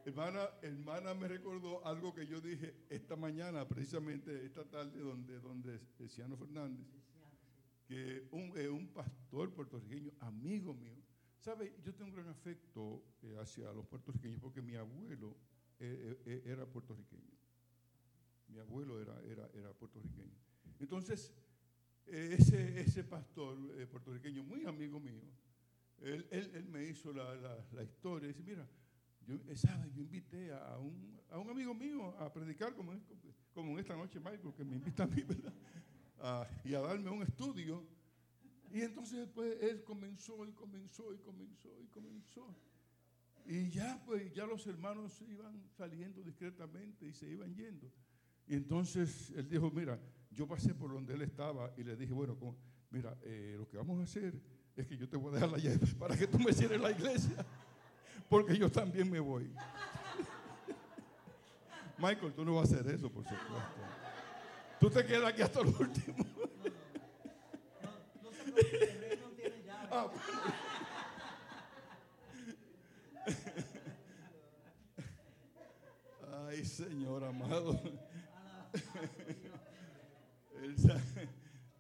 Hermana, 0.05 0.49
hermana 0.63 1.13
me 1.13 1.29
recordó 1.29 1.87
algo 1.87 2.15
que 2.15 2.27
yo 2.27 2.41
dije 2.41 2.75
esta 2.89 3.15
mañana, 3.15 3.69
precisamente 3.69 4.47
esta 4.47 4.65
tarde, 4.65 5.01
donde, 5.01 5.39
donde 5.39 5.79
Ciano 6.09 6.35
Fernández, 6.37 6.87
que 7.87 8.27
un, 8.31 8.51
eh, 8.57 8.71
un 8.71 8.89
pastor 8.89 9.53
puertorriqueño, 9.53 10.13
amigo 10.21 10.73
mío, 10.73 10.97
sabe, 11.41 11.75
yo 11.85 11.95
tengo 11.95 12.11
un 12.11 12.17
gran 12.17 12.29
afecto 12.29 13.03
eh, 13.23 13.37
hacia 13.41 13.73
los 13.73 13.87
puertorriqueños 13.87 14.41
porque 14.41 14.63
mi 14.63 14.75
abuelo 14.75 15.37
eh, 15.79 16.43
era 16.45 16.67
puertorriqueño. 16.67 17.37
Mi 18.49 18.59
abuelo 18.59 19.01
era, 19.01 19.21
era, 19.23 19.49
era 19.55 19.73
puertorriqueño. 19.73 20.35
Entonces, 20.81 21.35
ese, 22.07 22.81
ese 22.81 23.05
pastor 23.05 23.57
puertorriqueño, 23.89 24.43
muy 24.43 24.65
amigo 24.65 24.99
mío, 24.99 25.23
él, 26.01 26.27
él, 26.31 26.51
él 26.55 26.69
me 26.69 26.85
hizo 26.85 27.13
la, 27.13 27.35
la, 27.35 27.67
la 27.73 27.83
historia 27.83 28.29
dice, 28.29 28.43
mira, 28.43 28.67
yo, 29.27 29.37
¿sabe? 29.57 29.91
yo 29.95 30.03
invité 30.03 30.53
a 30.53 30.79
un, 30.79 31.21
a 31.31 31.39
un, 31.39 31.51
amigo 31.51 31.75
mío 31.75 32.17
a 32.19 32.33
predicar 32.33 32.75
como, 32.75 32.93
como 33.53 33.73
en 33.73 33.81
esta 33.81 33.95
noche, 33.95 34.19
Michael, 34.19 34.55
que 34.57 34.65
me 34.65 34.77
invita 34.77 35.03
a 35.03 35.07
mí, 35.07 35.23
¿verdad? 35.23 35.53
y 36.65 36.75
a 36.75 36.81
darme 36.81 37.11
un 37.11 37.23
estudio. 37.23 37.98
Y 38.73 38.83
entonces 38.83 39.19
después 39.19 39.57
él 39.63 39.83
comenzó 39.85 40.47
y 40.47 40.53
comenzó 40.53 41.15
y 41.15 41.19
comenzó 41.19 41.69
y 41.83 41.87
comenzó. 41.87 42.55
Y 43.47 43.71
ya 43.71 44.03
pues 44.05 44.33
ya 44.35 44.47
los 44.47 44.67
hermanos 44.67 45.23
iban 45.23 45.63
saliendo 45.77 46.23
discretamente 46.23 47.07
y 47.07 47.13
se 47.13 47.29
iban 47.29 47.55
yendo. 47.55 47.91
Y 48.47 48.55
entonces 48.55 49.33
él 49.37 49.49
dijo, 49.49 49.71
mira, 49.71 49.99
yo 50.31 50.47
pasé 50.47 50.75
por 50.75 50.93
donde 50.93 51.15
él 51.15 51.23
estaba 51.23 51.73
y 51.77 51.83
le 51.83 51.97
dije, 51.97 52.13
bueno, 52.13 52.37
mira, 52.91 53.17
eh, 53.23 53.57
lo 53.59 53.69
que 53.69 53.77
vamos 53.77 54.01
a 54.01 54.05
hacer 54.05 54.35
es 54.77 54.87
que 54.87 54.97
yo 54.97 55.09
te 55.09 55.17
voy 55.17 55.31
a 55.31 55.35
dejar 55.35 55.51
la 55.51 55.59
llave 55.59 55.87
para 55.99 56.17
que 56.17 56.27
tú 56.27 56.39
me 56.39 56.53
cierres 56.53 56.81
la 56.81 56.91
iglesia 56.91 57.45
porque 58.29 58.57
yo 58.57 58.71
también 58.71 59.11
me 59.11 59.21
voy. 59.21 59.45
Michael, 61.99 62.33
tú 62.35 62.45
no 62.45 62.57
vas 62.57 62.73
a 62.73 62.77
hacer 62.77 62.95
eso, 62.95 63.11
por 63.11 63.25
supuesto. 63.25 63.55
Tú 64.79 64.91
te 64.91 65.05
quedas 65.05 65.33
aquí 65.33 65.43
hasta 65.43 65.61
el 65.61 65.67
último. 65.69 66.19
No, 67.83 67.91
no, 68.23 68.33
se 68.33 68.38
preocupe, 68.38 68.38
el 68.57 69.21
no 69.21 69.29
tiene 69.31 69.63
llave. 69.65 70.11
Ay, 76.49 76.65
Señor 76.65 77.25
amado. 77.25 77.81
El 80.63 80.77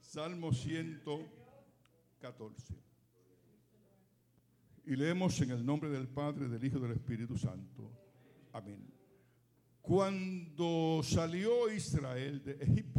Salmo 0.00 0.52
114. 0.52 2.74
Y 4.87 4.96
leemos 4.96 5.40
en 5.40 5.50
el 5.50 5.64
nombre 5.64 5.90
del 5.90 6.09
Padre, 6.09 6.48
del 6.48 6.64
Hijo 6.64 6.78
y 6.78 6.83
del 6.83 6.92
Espíritu 6.92 7.37
Santo. 7.37 7.90
Amén. 8.52 8.87
Cuando 9.83 11.02
salió 11.02 11.70
Israel 11.72 12.42
de 12.42 12.52
Egipto, 12.52 12.98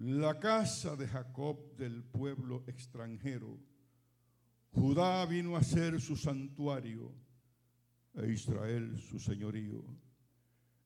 la 0.00 0.38
casa 0.38 0.96
de 0.96 1.06
Jacob 1.06 1.76
del 1.76 2.02
pueblo 2.02 2.64
extranjero, 2.66 3.58
Judá 4.72 5.24
vino 5.26 5.56
a 5.56 5.62
ser 5.62 6.00
su 6.00 6.16
santuario 6.16 7.12
e 8.14 8.32
Israel 8.32 8.98
su 8.98 9.18
señorío. 9.18 9.84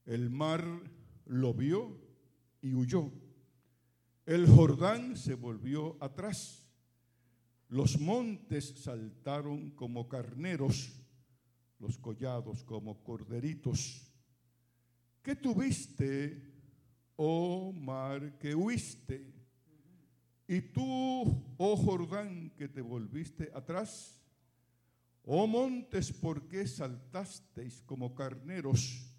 El 0.05 0.29
mar 0.29 0.63
lo 1.25 1.53
vio 1.53 1.99
y 2.61 2.73
huyó. 2.73 3.11
El 4.25 4.47
Jordán 4.47 5.15
se 5.17 5.35
volvió 5.35 5.97
atrás 6.03 6.65
los 7.69 7.99
montes 7.99 8.75
saltaron 8.77 9.71
como 9.71 10.07
carneros, 10.07 10.93
los 11.79 11.97
collados 11.97 12.63
como 12.63 13.03
corderitos. 13.03 14.13
¿Qué 15.23 15.35
tuviste, 15.35 16.54
oh 17.15 17.71
mar, 17.73 18.37
que 18.37 18.55
huiste? 18.55 19.33
Y 20.47 20.61
tú, 20.61 21.43
oh 21.57 21.75
Jordán, 21.75 22.51
que 22.51 22.67
te 22.67 22.81
volviste 22.81 23.51
atrás. 23.53 24.21
Oh 25.23 25.47
montes, 25.47 26.11
¿por 26.11 26.47
qué 26.47 26.67
saltasteis 26.67 27.81
como 27.81 28.13
carneros? 28.13 29.11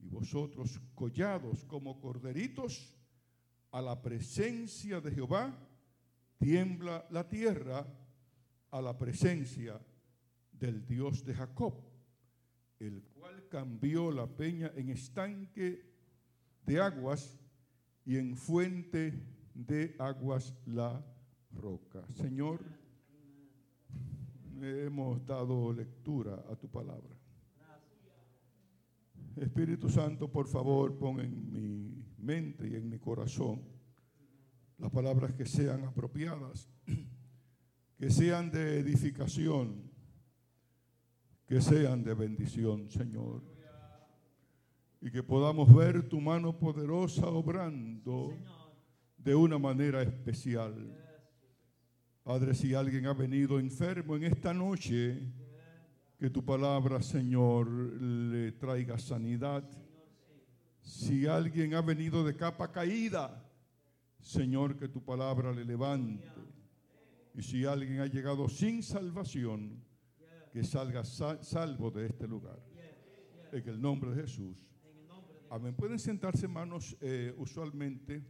Y 0.00 0.08
vosotros, 0.08 0.80
collados 0.94 1.64
como 1.64 2.00
corderitos, 2.00 2.92
a 3.70 3.82
la 3.82 4.00
presencia 4.00 5.00
de 5.00 5.10
Jehová 5.12 5.54
tiembla 6.38 7.06
la 7.10 7.28
tierra 7.28 7.86
a 8.70 8.80
la 8.80 8.96
presencia 8.96 9.80
del 10.50 10.86
Dios 10.86 11.24
de 11.24 11.34
Jacob, 11.34 11.74
el 12.78 13.02
cual 13.02 13.48
cambió 13.48 14.10
la 14.10 14.26
peña 14.26 14.72
en 14.74 14.90
estanque 14.90 15.95
de 16.66 16.80
aguas 16.80 17.38
y 18.04 18.16
en 18.16 18.36
fuente 18.36 19.22
de 19.54 19.94
aguas 19.98 20.54
la 20.66 21.04
roca. 21.52 22.04
Señor, 22.12 22.60
hemos 24.60 25.24
dado 25.24 25.72
lectura 25.72 26.44
a 26.50 26.56
tu 26.56 26.68
palabra. 26.68 27.16
Espíritu 29.36 29.88
Santo, 29.88 30.30
por 30.30 30.48
favor, 30.48 30.96
pon 30.98 31.20
en 31.20 31.52
mi 31.52 32.04
mente 32.18 32.66
y 32.66 32.74
en 32.74 32.88
mi 32.88 32.98
corazón 32.98 33.62
las 34.78 34.90
palabras 34.90 35.32
que 35.34 35.44
sean 35.44 35.84
apropiadas, 35.84 36.68
que 37.98 38.10
sean 38.10 38.50
de 38.50 38.78
edificación, 38.78 39.90
que 41.46 41.60
sean 41.60 42.02
de 42.02 42.14
bendición, 42.14 42.90
Señor. 42.90 43.55
Y 45.00 45.10
que 45.10 45.22
podamos 45.22 45.74
ver 45.74 46.08
tu 46.08 46.20
mano 46.20 46.58
poderosa 46.58 47.26
obrando 47.26 48.32
de 49.16 49.34
una 49.34 49.58
manera 49.58 50.02
especial. 50.02 50.74
Padre, 52.22 52.54
si 52.54 52.74
alguien 52.74 53.06
ha 53.06 53.12
venido 53.12 53.58
enfermo 53.60 54.16
en 54.16 54.24
esta 54.24 54.52
noche, 54.52 55.32
que 56.18 56.30
tu 56.30 56.44
palabra, 56.44 57.02
Señor, 57.02 57.68
le 57.68 58.52
traiga 58.52 58.98
sanidad. 58.98 59.68
Si 60.80 61.26
alguien 61.26 61.74
ha 61.74 61.82
venido 61.82 62.24
de 62.24 62.34
capa 62.34 62.72
caída, 62.72 63.44
Señor, 64.20 64.76
que 64.76 64.88
tu 64.88 65.04
palabra 65.04 65.52
le 65.52 65.64
levante. 65.64 66.26
Y 67.34 67.42
si 67.42 67.64
alguien 67.66 68.00
ha 68.00 68.06
llegado 68.06 68.48
sin 68.48 68.82
salvación, 68.82 69.84
que 70.52 70.64
salga 70.64 71.04
salvo 71.04 71.90
de 71.90 72.06
este 72.06 72.26
lugar. 72.26 72.58
En 73.52 73.68
el 73.68 73.80
nombre 73.80 74.10
de 74.10 74.22
Jesús. 74.22 74.56
Amén. 75.50 75.74
Pueden 75.74 75.98
sentarse, 75.98 76.46
hermanos, 76.46 76.96
eh, 77.00 77.32
usualmente 77.36 78.24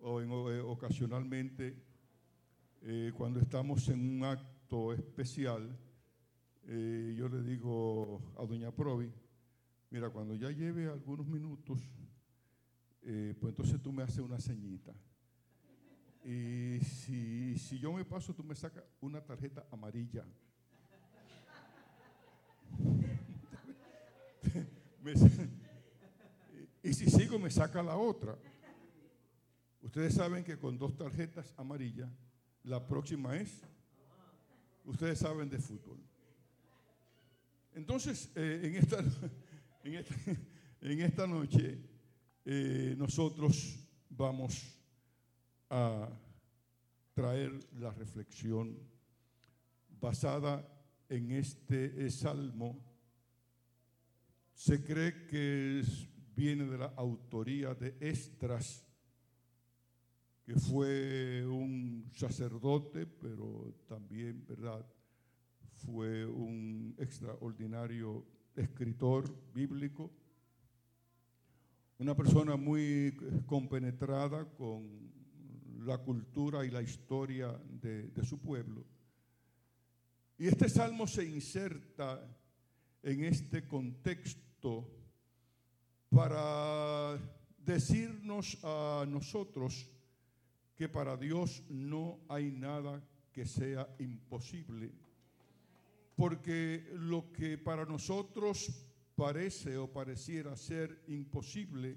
o 0.00 0.20
eh, 0.20 0.60
ocasionalmente, 0.60 1.76
eh, 2.82 3.12
cuando 3.16 3.40
estamos 3.40 3.88
en 3.88 4.00
un 4.00 4.24
acto 4.24 4.92
especial, 4.92 5.78
yo 6.66 7.28
le 7.28 7.42
digo 7.42 8.22
a 8.38 8.46
doña 8.46 8.70
Provi, 8.70 9.10
mira, 9.90 10.08
cuando 10.08 10.36
ya 10.36 10.50
lleve 10.50 10.86
algunos 10.88 11.26
minutos, 11.26 11.80
pues 13.00 13.42
entonces 13.42 13.82
tú 13.82 13.92
me 13.92 14.04
haces 14.04 14.20
una 14.20 14.38
ceñita. 14.38 14.94
Y 16.24 16.78
si, 16.80 17.58
si 17.58 17.78
yo 17.80 17.92
me 17.92 18.04
paso, 18.04 18.32
tú 18.34 18.44
me 18.44 18.54
sacas 18.54 18.84
una 19.00 19.20
tarjeta 19.20 19.66
amarilla. 19.72 20.24
y 26.82 26.94
si 26.94 27.10
sigo, 27.10 27.38
me 27.38 27.50
saca 27.50 27.82
la 27.82 27.96
otra. 27.96 28.36
Ustedes 29.82 30.14
saben 30.14 30.44
que 30.44 30.58
con 30.58 30.78
dos 30.78 30.96
tarjetas 30.96 31.54
amarillas, 31.56 32.10
la 32.64 32.86
próxima 32.86 33.36
es, 33.36 33.62
ustedes 34.84 35.18
saben 35.18 35.48
de 35.48 35.58
fútbol. 35.58 35.98
Entonces, 37.74 38.30
eh, 38.34 38.60
en, 38.64 38.76
esta, 38.76 38.98
en, 39.84 39.94
esta, 39.94 40.14
en, 40.80 41.00
esta, 41.00 41.26
noche, 41.26 41.78
eh, 42.44 42.94
nosotros 42.98 43.78
vamos 44.08 44.76
a 45.68 46.08
traer 47.14 47.52
la 47.78 47.90
reflexión 47.92 48.78
basada 50.00 50.66
en 51.08 51.32
este 51.32 52.10
salmo. 52.10 52.78
Se 54.54 54.82
cree 54.82 55.26
que 55.26 55.82
viene 56.40 56.64
de 56.64 56.78
la 56.78 56.94
autoría 56.96 57.74
de 57.74 57.98
Estras, 58.00 58.82
que 60.42 60.54
fue 60.54 61.46
un 61.46 62.10
sacerdote, 62.14 63.04
pero 63.04 63.74
también, 63.86 64.46
¿verdad? 64.48 64.82
Fue 65.74 66.24
un 66.24 66.94
extraordinario 66.96 68.24
escritor 68.56 69.30
bíblico, 69.52 70.10
una 71.98 72.16
persona 72.16 72.56
muy 72.56 73.14
compenetrada 73.44 74.46
con 74.48 75.12
la 75.84 75.98
cultura 75.98 76.64
y 76.64 76.70
la 76.70 76.80
historia 76.80 77.52
de, 77.82 78.08
de 78.08 78.24
su 78.24 78.38
pueblo. 78.38 78.86
Y 80.38 80.46
este 80.46 80.70
salmo 80.70 81.06
se 81.06 81.22
inserta 81.22 82.26
en 83.02 83.24
este 83.24 83.68
contexto 83.68 84.99
para 86.10 87.18
decirnos 87.58 88.58
a 88.62 89.04
nosotros 89.08 89.88
que 90.76 90.88
para 90.88 91.16
Dios 91.16 91.62
no 91.68 92.20
hay 92.28 92.50
nada 92.50 93.02
que 93.32 93.46
sea 93.46 93.88
imposible. 93.98 94.92
Porque 96.16 96.90
lo 96.94 97.32
que 97.32 97.56
para 97.58 97.84
nosotros 97.84 98.86
parece 99.14 99.76
o 99.78 99.90
pareciera 99.92 100.56
ser 100.56 101.02
imposible, 101.06 101.96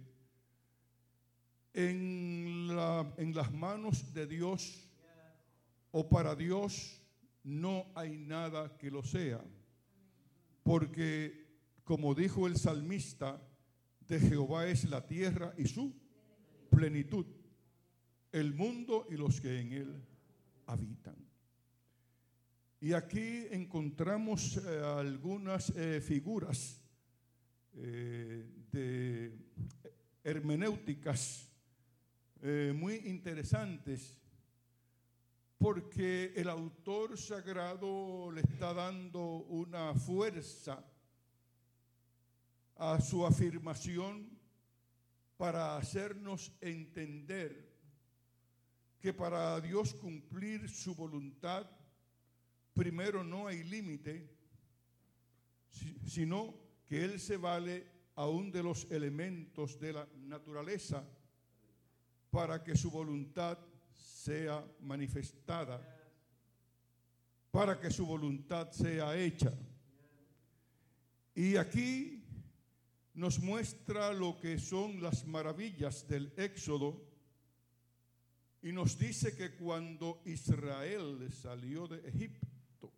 en, 1.74 2.70
en 3.18 3.34
las 3.34 3.52
manos 3.52 4.14
de 4.14 4.28
Dios 4.28 4.88
o 5.92 6.08
para 6.08 6.36
Dios 6.36 7.02
no 7.44 7.86
hay 7.96 8.18
nada 8.18 8.78
que 8.78 8.92
lo 8.92 9.04
sea. 9.04 9.44
Porque, 10.62 11.48
como 11.84 12.14
dijo 12.14 12.48
el 12.48 12.58
salmista, 12.58 13.42
de 14.08 14.20
Jehová 14.20 14.68
es 14.68 14.90
la 14.90 15.06
tierra 15.06 15.54
y 15.58 15.68
su 15.68 15.94
plenitud, 16.70 17.26
el 18.32 18.54
mundo 18.54 19.08
y 19.10 19.16
los 19.16 19.40
que 19.40 19.60
en 19.60 19.74
él 19.74 20.04
habitan. 20.66 21.16
Y 22.82 22.94
aquí 22.94 23.48
encontramos 23.50 24.58
eh, 24.58 24.82
algunas 24.84 25.70
eh, 25.70 26.02
figuras 26.02 26.82
eh, 27.76 28.46
de 28.72 29.32
hermenéuticas 30.24 31.50
muy 32.76 32.96
interesantes 33.06 34.18
porque 35.58 36.34
el 36.36 36.50
autor 36.50 37.18
sagrado 37.18 38.30
le 38.34 38.42
está 38.42 38.74
dando 38.74 39.22
una 39.48 39.94
fuerza 39.94 40.84
a 42.84 43.00
su 43.00 43.26
afirmación 43.26 44.30
para 45.38 45.78
hacernos 45.78 46.52
entender 46.60 47.72
que 49.00 49.14
para 49.14 49.62
Dios 49.62 49.94
cumplir 49.94 50.70
su 50.70 50.94
voluntad, 50.94 51.66
primero 52.74 53.24
no 53.24 53.48
hay 53.48 53.64
límite, 53.64 54.30
sino 56.06 56.54
que 56.86 57.06
Él 57.06 57.22
se 57.22 57.38
vale 57.38 57.88
aún 58.16 58.52
de 58.52 58.62
los 58.62 58.92
elementos 58.92 59.80
de 59.80 59.94
la 59.94 60.08
naturaleza 60.18 61.08
para 62.32 62.62
que 62.66 62.76
su 62.76 62.92
voluntad 62.92 63.58
sea 63.94 64.62
manifestada, 64.82 65.80
para 67.50 67.80
que 67.80 67.90
su 67.90 68.06
voluntad 68.06 68.72
sea 68.72 69.18
hecha. 69.18 69.54
Y 71.34 71.56
aquí 71.56 72.23
nos 73.14 73.40
muestra 73.40 74.12
lo 74.12 74.38
que 74.38 74.58
son 74.58 75.02
las 75.02 75.26
maravillas 75.26 76.08
del 76.08 76.34
Éxodo 76.36 77.00
y 78.64 78.72
nos 78.72 78.98
dice 78.98 79.36
que 79.36 79.56
cuando 79.56 80.22
Israel 80.26 81.30
salió 81.32 81.88
de 81.88 82.08
Egipto, 82.08 82.92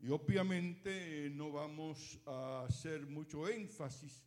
y 0.00 0.08
obviamente 0.08 1.30
no 1.30 1.52
vamos 1.52 2.18
a 2.26 2.64
hacer 2.68 3.06
mucho 3.06 3.46
énfasis 3.48 4.24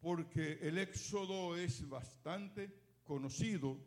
porque 0.00 0.58
el 0.60 0.76
Éxodo 0.76 1.56
es 1.56 1.88
bastante 1.88 2.70
conocido, 3.04 3.78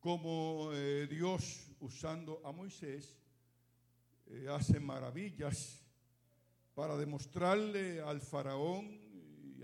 como 0.00 0.70
eh, 0.72 1.06
Dios 1.06 1.68
usando 1.80 2.40
a 2.46 2.52
Moisés 2.52 3.14
eh, 4.28 4.46
hace 4.48 4.80
maravillas 4.80 5.82
para 6.74 6.96
demostrarle 6.96 8.00
al 8.00 8.22
faraón 8.22 9.01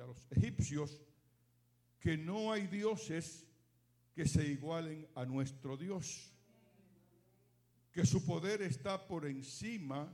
a 0.01 0.07
los 0.07 0.27
egipcios 0.31 1.01
que 2.01 2.17
no 2.17 2.53
hay 2.53 2.67
dioses 2.67 3.47
que 4.15 4.27
se 4.27 4.45
igualen 4.47 5.07
a 5.15 5.25
nuestro 5.25 5.77
Dios, 5.77 6.33
que 7.93 8.05
su 8.05 8.25
poder 8.25 8.63
está 8.63 9.07
por 9.07 9.27
encima 9.27 10.13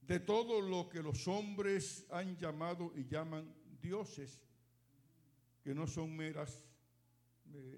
de 0.00 0.20
todo 0.20 0.60
lo 0.60 0.88
que 0.88 1.02
los 1.02 1.26
hombres 1.28 2.06
han 2.10 2.36
llamado 2.36 2.92
y 2.96 3.04
llaman 3.04 3.52
dioses, 3.80 4.40
que 5.62 5.74
no 5.74 5.86
son 5.86 6.16
meras 6.16 6.64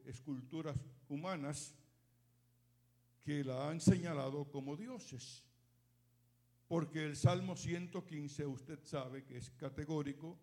esculturas 0.06 0.76
humanas 1.08 1.74
que 3.24 3.42
la 3.42 3.70
han 3.70 3.80
señalado 3.80 4.50
como 4.50 4.76
dioses. 4.76 5.44
Porque 6.68 7.04
el 7.04 7.16
Salmo 7.16 7.56
115, 7.56 8.46
usted 8.46 8.80
sabe 8.84 9.24
que 9.24 9.36
es 9.36 9.50
categórico 9.50 10.38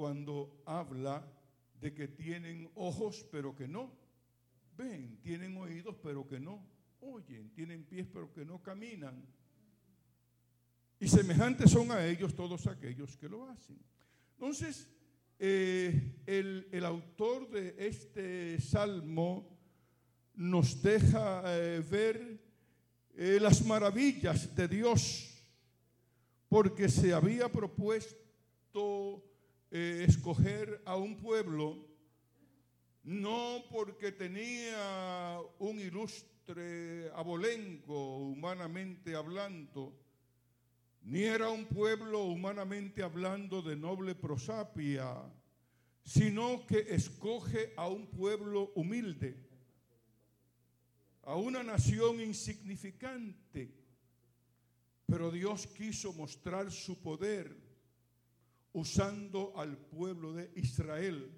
cuando 0.00 0.62
habla 0.64 1.22
de 1.78 1.92
que 1.92 2.08
tienen 2.08 2.70
ojos 2.74 3.22
pero 3.30 3.54
que 3.54 3.68
no 3.68 3.92
ven, 4.78 5.18
tienen 5.20 5.54
oídos 5.58 5.94
pero 6.02 6.26
que 6.26 6.40
no 6.40 6.66
oyen, 7.02 7.50
tienen 7.50 7.84
pies 7.84 8.06
pero 8.10 8.32
que 8.32 8.42
no 8.42 8.62
caminan. 8.62 9.22
Y 10.98 11.06
semejantes 11.06 11.70
son 11.70 11.90
a 11.90 12.06
ellos 12.06 12.34
todos 12.34 12.66
aquellos 12.66 13.14
que 13.18 13.28
lo 13.28 13.44
hacen. 13.44 13.78
Entonces, 14.38 14.88
eh, 15.38 16.14
el, 16.24 16.82
autor 16.86 17.50
de 17.50 17.74
este 17.78 18.58
salmo 18.58 19.54
nos 20.34 20.80
deja 20.80 21.42
eh, 21.44 21.80
ver 21.80 22.40
eh, 23.16 23.36
las 23.38 23.62
maravillas 23.66 24.56
de 24.56 24.66
Dios, 24.66 25.44
porque 26.48 26.88
se 26.88 27.12
había 27.12 27.52
propuesto 27.52 29.29
escoger 29.70 30.82
a 30.84 30.96
un 30.96 31.16
pueblo, 31.16 31.76
no 33.04 33.64
porque 33.70 34.12
tenía 34.12 35.40
un 35.58 35.78
ilustre 35.78 37.10
abolengo, 37.14 38.18
humanamente 38.18 39.14
hablando, 39.14 39.96
ni 41.02 41.22
era 41.22 41.48
un 41.48 41.66
pueblo 41.66 42.24
humanamente 42.24 43.02
hablando 43.02 43.62
de 43.62 43.76
noble 43.76 44.14
prosapia, 44.14 45.16
sino 46.02 46.66
que 46.66 46.80
escoge 46.90 47.72
a 47.76 47.86
un 47.88 48.06
pueblo 48.06 48.72
humilde, 48.74 49.36
a 51.22 51.36
una 51.36 51.62
nación 51.62 52.20
insignificante. 52.20 53.72
Pero 55.06 55.30
Dios 55.30 55.66
quiso 55.66 56.12
mostrar 56.12 56.70
su 56.70 57.00
poder 57.00 57.56
usando 58.72 59.52
al 59.56 59.76
pueblo 59.76 60.32
de 60.32 60.50
Israel. 60.56 61.30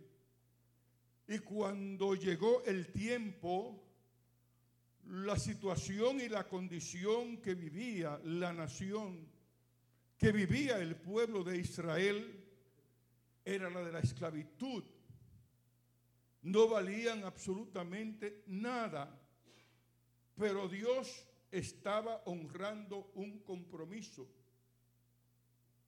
Y 1.29 1.38
cuando 1.38 2.14
llegó 2.14 2.62
el 2.64 2.92
tiempo, 2.92 3.83
la 5.07 5.38
situación 5.38 6.21
y 6.21 6.29
la 6.29 6.47
condición 6.47 7.38
que 7.38 7.55
vivía 7.55 8.21
la 8.25 8.53
nación 8.53 9.33
que 10.23 10.31
vivía 10.31 10.79
el 10.79 10.95
pueblo 10.95 11.42
de 11.42 11.59
Israel 11.59 12.45
era 13.45 13.68
la 13.68 13.83
de 13.83 13.90
la 13.90 13.99
esclavitud. 13.99 14.85
No 16.42 16.68
valían 16.68 17.25
absolutamente 17.25 18.45
nada, 18.47 19.21
pero 20.37 20.68
Dios 20.68 21.27
estaba 21.51 22.23
honrando 22.27 23.11
un 23.16 23.40
compromiso, 23.40 24.29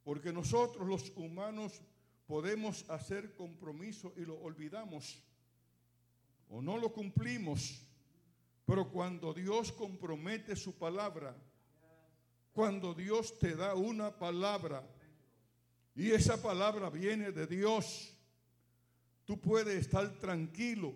porque 0.05 0.33
nosotros 0.33 0.87
los 0.87 1.12
humanos 1.17 1.83
podemos 2.27 2.88
hacer 2.88 3.35
compromiso 3.35 4.12
y 4.17 4.21
lo 4.21 4.38
olvidamos 4.40 5.23
o 6.51 6.61
no 6.62 6.79
lo 6.79 6.93
cumplimos, 6.93 7.83
pero 8.67 8.90
cuando 8.90 9.33
Dios 9.33 9.73
compromete 9.73 10.55
su 10.55 10.77
palabra, 10.77 11.35
cuando 12.53 12.95
Dios 12.95 13.38
te 13.38 13.57
da 13.57 13.75
una 13.75 14.17
palabra 14.17 14.87
y 15.95 16.11
esa 16.11 16.40
palabra 16.40 16.90
viene 16.90 17.33
de 17.33 17.47
Dios, 17.47 18.14
tú 19.25 19.40
puedes 19.40 19.75
estar 19.77 20.09
tranquilo 20.19 20.95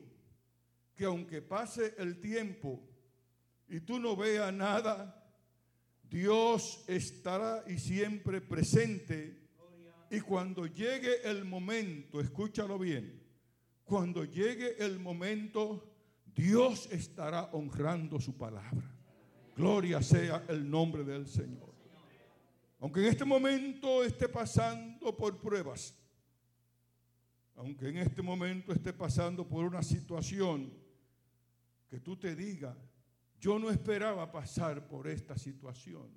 que 0.95 1.05
aunque 1.05 1.41
pase 1.41 1.95
el 1.99 2.21
tiempo 2.21 2.81
y 3.69 3.81
tú 3.81 3.99
no 3.99 4.17
veas 4.17 4.53
nada, 4.53 5.18
Dios 6.11 6.85
estará 6.87 7.65
y 7.67 7.79
siempre 7.79 8.41
presente. 8.41 9.39
Y 10.11 10.21
cuando 10.21 10.67
llegue 10.67 11.29
el 11.29 11.45
momento, 11.45 12.21
escúchalo 12.21 12.79
bien, 12.79 13.23
cuando 13.85 14.25
llegue 14.25 14.83
el 14.83 14.99
momento, 14.99 15.85
Dios 16.35 16.89
estará 16.91 17.51
honrando 17.53 18.21
su 18.21 18.37
palabra. 18.37 18.95
Gloria 19.57 20.01
sea 20.03 20.45
el 20.49 20.71
nombre 20.71 21.05
del 21.05 21.27
Señor. 21.27 21.75
Aunque 22.81 23.01
en 23.01 23.07
este 23.07 23.25
momento 23.25 24.05
esté 24.05 24.29
pasando 24.29 25.17
por 25.17 25.37
pruebas, 25.41 25.95
aunque 27.57 27.89
en 27.89 27.99
este 27.99 28.23
momento 28.23 28.73
esté 28.73 28.93
pasando 28.93 29.47
por 29.47 29.65
una 29.65 29.83
situación 29.83 30.73
que 31.91 31.99
tú 31.99 32.17
te 32.17 32.37
digas, 32.37 32.77
yo 33.41 33.59
no 33.59 33.71
esperaba 33.71 34.31
pasar 34.31 34.87
por 34.87 35.07
esta 35.07 35.37
situación. 35.39 36.09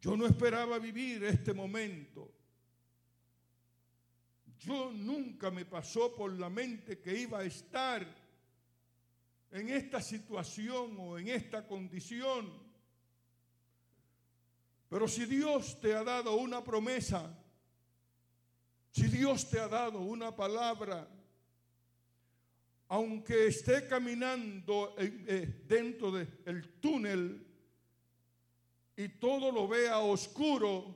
Yo 0.00 0.16
no 0.16 0.26
esperaba 0.26 0.78
vivir 0.78 1.24
este 1.24 1.52
momento. 1.52 2.30
Yo 4.58 4.92
nunca 4.92 5.50
me 5.50 5.64
pasó 5.64 6.14
por 6.14 6.32
la 6.32 6.48
mente 6.48 7.00
que 7.00 7.18
iba 7.18 7.40
a 7.40 7.44
estar 7.44 8.06
en 9.50 9.68
esta 9.68 10.00
situación 10.00 10.96
o 10.98 11.18
en 11.18 11.28
esta 11.28 11.66
condición. 11.66 12.52
Pero 14.88 15.08
si 15.08 15.26
Dios 15.26 15.80
te 15.80 15.94
ha 15.94 16.04
dado 16.04 16.36
una 16.36 16.62
promesa, 16.62 17.36
si 18.90 19.08
Dios 19.08 19.50
te 19.50 19.58
ha 19.58 19.68
dado 19.68 19.98
una 20.00 20.36
palabra, 20.36 21.08
aunque 22.94 23.48
esté 23.48 23.88
caminando 23.88 24.94
eh, 24.96 25.64
dentro 25.66 26.12
del 26.12 26.78
túnel 26.78 27.44
y 28.96 29.08
todo 29.08 29.50
lo 29.50 29.66
vea 29.66 29.98
oscuro, 29.98 30.94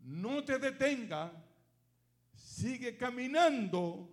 no 0.00 0.44
te 0.44 0.58
detenga, 0.58 1.30
sigue 2.34 2.96
caminando, 2.96 4.10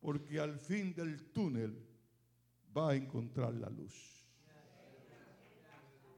porque 0.00 0.40
al 0.40 0.58
fin 0.58 0.94
del 0.94 1.30
túnel 1.32 1.86
va 2.74 2.92
a 2.92 2.94
encontrar 2.94 3.52
la 3.52 3.68
luz. 3.68 4.24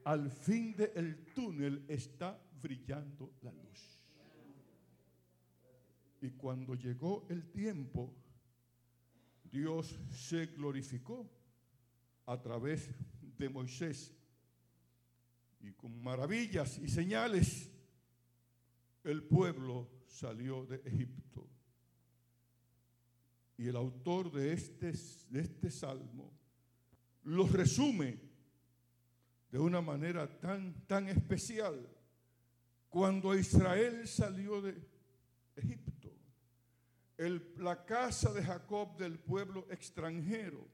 Al 0.05 0.31
fin 0.31 0.77
del 0.77 1.25
túnel 1.35 1.85
está 1.89 2.41
brillando 2.63 3.33
la 3.43 3.51
luz. 3.51 4.01
Y 6.21 6.31
cuando 6.31 6.77
llegó 6.77 7.27
el 7.29 7.51
tiempo, 7.51 8.15
Dios 9.51 9.99
se 10.11 10.47
glorificó 10.47 11.31
a 12.27 12.41
través 12.41 12.91
de 13.39 13.49
Moisés. 13.49 14.13
Y 15.61 15.73
con 15.73 16.03
maravillas 16.03 16.79
y 16.79 16.89
señales, 16.89 17.71
el 19.05 19.23
pueblo 19.23 19.89
salió 20.07 20.65
de 20.67 20.77
Egipto. 20.85 21.49
Y 23.59 23.69
el 23.69 23.77
autor 23.77 24.31
de 24.33 24.53
este, 24.53 24.91
este 24.91 25.71
salmo 25.71 26.33
lo 27.25 27.47
resume 27.47 28.19
de 29.51 29.59
una 29.59 29.81
manera 29.81 30.29
tan, 30.39 30.87
tan 30.87 31.09
especial. 31.09 31.89
Cuando 32.89 33.35
Israel 33.35 34.07
salió 34.07 34.61
de 34.61 34.77
Egipto, 35.57 35.96
la 37.19 37.85
casa 37.85 38.33
de 38.33 38.43
Jacob 38.43 38.97
del 38.97 39.19
pueblo 39.19 39.67
extranjero. 39.71 40.67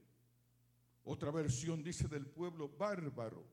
Otra 1.05 1.31
versión 1.31 1.83
dice 1.83 2.07
del 2.07 2.25
pueblo 2.25 2.69
bárbaro. 2.69 3.45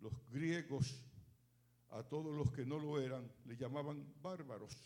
Los 0.00 0.12
griegos 0.30 1.04
a 1.90 2.02
todos 2.02 2.34
los 2.36 2.50
que 2.52 2.64
no 2.64 2.78
lo 2.78 3.00
eran 3.00 3.30
le 3.44 3.56
llamaban 3.56 4.12
bárbaros. 4.22 4.76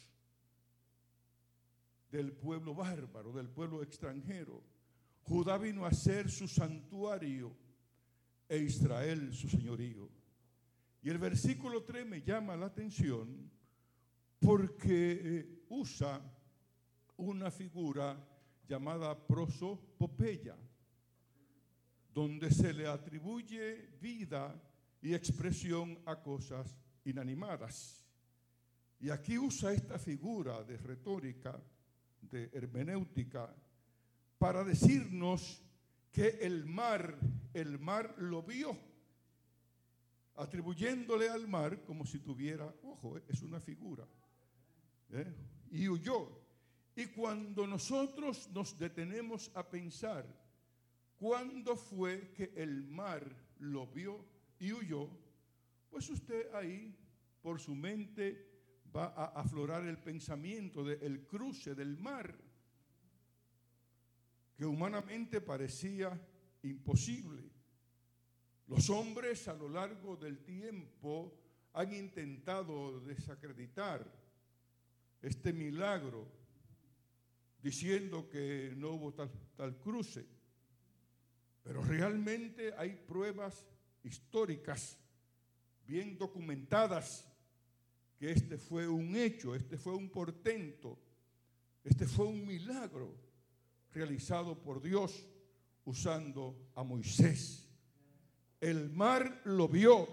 Del 2.10 2.32
pueblo 2.32 2.74
bárbaro, 2.74 3.32
del 3.32 3.48
pueblo 3.48 3.82
extranjero. 3.82 4.62
Judá 5.22 5.56
vino 5.56 5.86
a 5.86 5.92
ser 5.92 6.30
su 6.30 6.46
santuario 6.46 7.56
e 8.48 8.58
Israel 8.58 9.32
su 9.32 9.48
señorío. 9.48 10.10
Y 11.02 11.10
el 11.10 11.18
versículo 11.18 11.84
3 11.84 12.06
me 12.06 12.22
llama 12.22 12.56
la 12.56 12.66
atención 12.66 13.50
porque 14.38 15.20
eh, 15.22 15.61
usa 15.72 16.20
una 17.16 17.50
figura 17.50 18.16
llamada 18.68 19.14
prosopopeya, 19.14 20.56
donde 22.12 22.50
se 22.50 22.72
le 22.72 22.86
atribuye 22.86 23.88
vida 24.00 24.54
y 25.00 25.14
expresión 25.14 25.98
a 26.04 26.16
cosas 26.20 26.76
inanimadas. 27.04 28.04
Y 29.00 29.10
aquí 29.10 29.38
usa 29.38 29.72
esta 29.72 29.98
figura 29.98 30.62
de 30.62 30.76
retórica, 30.76 31.58
de 32.20 32.50
hermenéutica, 32.52 33.54
para 34.38 34.64
decirnos 34.64 35.62
que 36.12 36.38
el 36.42 36.66
mar, 36.66 37.18
el 37.54 37.78
mar 37.78 38.14
lo 38.18 38.42
vio, 38.42 38.76
atribuyéndole 40.36 41.30
al 41.30 41.48
mar 41.48 41.82
como 41.82 42.04
si 42.04 42.18
tuviera, 42.18 42.72
ojo, 42.82 43.18
es 43.26 43.42
una 43.42 43.58
figura, 43.58 44.06
¿eh? 45.10 45.34
Y 45.72 45.88
huyó. 45.88 46.28
Y 46.94 47.06
cuando 47.06 47.66
nosotros 47.66 48.48
nos 48.52 48.78
detenemos 48.78 49.50
a 49.54 49.68
pensar, 49.68 50.26
¿cuándo 51.18 51.74
fue 51.74 52.32
que 52.34 52.52
el 52.54 52.84
mar 52.84 53.24
lo 53.58 53.86
vio 53.86 54.24
y 54.58 54.72
huyó? 54.72 55.08
Pues 55.90 56.08
usted 56.10 56.54
ahí, 56.54 56.94
por 57.40 57.58
su 57.58 57.74
mente, 57.74 58.50
va 58.94 59.06
a 59.06 59.40
aflorar 59.40 59.84
el 59.86 59.98
pensamiento 59.98 60.84
del 60.84 61.26
cruce 61.26 61.74
del 61.74 61.96
mar, 61.96 62.34
que 64.54 64.66
humanamente 64.66 65.40
parecía 65.40 66.20
imposible. 66.62 67.42
Los 68.68 68.90
hombres 68.90 69.48
a 69.48 69.54
lo 69.54 69.70
largo 69.70 70.16
del 70.16 70.44
tiempo 70.44 71.34
han 71.72 71.94
intentado 71.94 73.00
desacreditar 73.00 74.22
este 75.22 75.52
milagro 75.52 76.28
diciendo 77.62 78.28
que 78.28 78.74
no 78.76 78.90
hubo 78.90 79.14
tal, 79.14 79.30
tal 79.56 79.78
cruce. 79.78 80.26
Pero 81.62 81.82
realmente 81.82 82.74
hay 82.76 82.96
pruebas 82.96 83.64
históricas 84.02 84.98
bien 85.86 86.18
documentadas 86.18 87.28
que 88.18 88.32
este 88.32 88.58
fue 88.58 88.88
un 88.88 89.16
hecho, 89.16 89.54
este 89.54 89.76
fue 89.76 89.94
un 89.94 90.08
portento, 90.08 90.98
este 91.84 92.06
fue 92.06 92.26
un 92.26 92.46
milagro 92.46 93.14
realizado 93.92 94.60
por 94.60 94.80
Dios 94.80 95.26
usando 95.84 96.70
a 96.74 96.82
Moisés. 96.82 97.68
El 98.60 98.90
mar 98.90 99.40
lo 99.44 99.68
vio, 99.68 100.08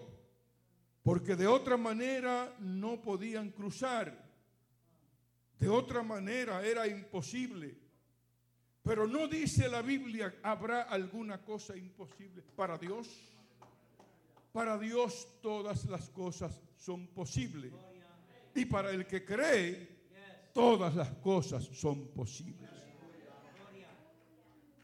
porque 1.04 1.36
de 1.36 1.48
otra 1.48 1.78
manera 1.78 2.56
no 2.60 3.02
podían 3.02 3.52
cruzar. 3.52 4.29
De 5.60 5.68
otra 5.68 6.02
manera 6.02 6.66
era 6.66 6.88
imposible. 6.88 7.76
Pero 8.82 9.06
no 9.06 9.28
dice 9.28 9.68
la 9.68 9.82
Biblia, 9.82 10.34
¿habrá 10.42 10.84
alguna 10.84 11.44
cosa 11.44 11.76
imposible 11.76 12.42
para 12.56 12.78
Dios? 12.78 13.10
Para 14.54 14.78
Dios 14.78 15.28
todas 15.42 15.86
las 15.86 16.10
cosas 16.10 16.60
son 16.78 17.08
posibles. 17.08 17.74
Y 18.56 18.66
para 18.66 18.92
el 18.92 19.06
que 19.06 19.26
cree, 19.26 20.00
todas 20.54 20.96
las 20.96 21.12
cosas 21.16 21.66
son 21.66 22.08
posibles. 22.08 22.70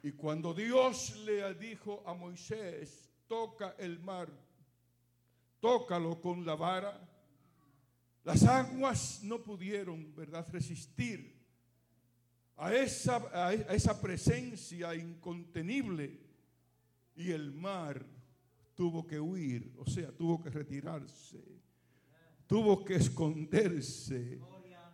Y 0.03 0.11
cuando 0.11 0.53
Dios 0.53 1.15
le 1.25 1.53
dijo 1.55 2.03
a 2.05 2.13
Moisés, 2.13 3.09
toca 3.27 3.75
el 3.79 3.99
mar, 3.99 4.29
tócalo 5.59 6.21
con 6.21 6.45
la 6.45 6.53
vara, 6.55 7.14
las 8.25 8.43
aguas 8.43 9.21
no 9.23 9.41
pudieron, 9.41 10.13
¿verdad?, 10.15 10.45
resistir 10.51 11.33
a 12.57 12.73
esa, 12.73 13.17
a 13.31 13.53
esa 13.53 14.01
presencia 14.01 14.95
incontenible 14.95 16.19
y 17.15 17.31
el 17.31 17.53
mar 17.53 18.03
tuvo 18.73 19.05
que 19.05 19.19
huir, 19.19 19.71
o 19.77 19.85
sea, 19.85 20.11
tuvo 20.11 20.41
que 20.41 20.49
retirarse, 20.49 21.39
tuvo 22.47 22.83
que 22.83 22.95
esconderse 22.95 24.39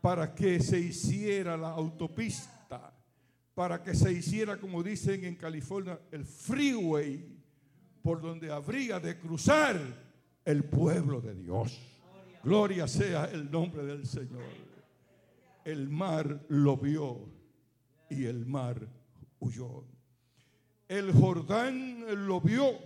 para 0.02 0.36
que 0.36 0.60
se 0.60 0.80
hiciera 0.80 1.56
la 1.56 1.70
autopista, 1.70 2.94
para 3.54 3.82
que 3.82 3.96
se 3.96 4.12
hiciera, 4.12 4.60
como 4.60 4.84
dicen 4.84 5.24
en 5.24 5.36
California, 5.36 6.00
el 6.12 6.26
freeway, 6.26 7.38
por 8.02 8.22
donde 8.22 8.52
habría 8.52 9.00
de 9.00 9.18
cruzar 9.18 9.80
el 10.44 10.66
pueblo 10.66 11.22
de 11.22 11.36
Dios. 11.36 11.91
Gloria 12.44 12.88
sea 12.88 13.26
el 13.26 13.52
nombre 13.52 13.86
del 13.86 14.06
Señor. 14.06 14.44
El 15.64 15.90
mar 15.90 16.46
lo 16.50 16.78
vio 16.78 17.30
y 18.10 18.26
el 18.26 18.46
mar 18.46 18.88
huyó. 19.40 19.84
El 20.88 21.14
Jordán 21.14 22.28
lo 22.28 22.42
vio 22.42 22.80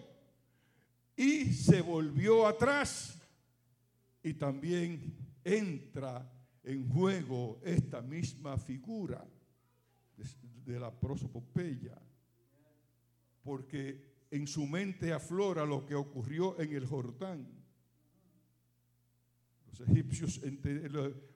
y 1.15 1.53
se 1.53 1.81
volvió 1.81 2.47
atrás. 2.47 3.17
Y 4.21 4.33
también 4.33 5.15
entra 5.43 6.29
en 6.63 6.89
juego 6.89 7.59
esta 7.63 8.01
misma 8.01 8.57
figura 8.57 9.25
de, 10.65 10.79
la 10.79 10.91
prosopopeya, 10.91 11.95
porque 13.43 14.25
en 14.31 14.47
su 14.47 14.65
mente 14.65 15.13
aflora 15.13 15.63
lo 15.63 15.85
que 15.85 15.93
ocurrió 15.93 16.59
en 16.59 16.73
el 16.73 16.87
Jordán. 16.87 17.47
Los 19.80 19.89
egipcios, 19.89 20.41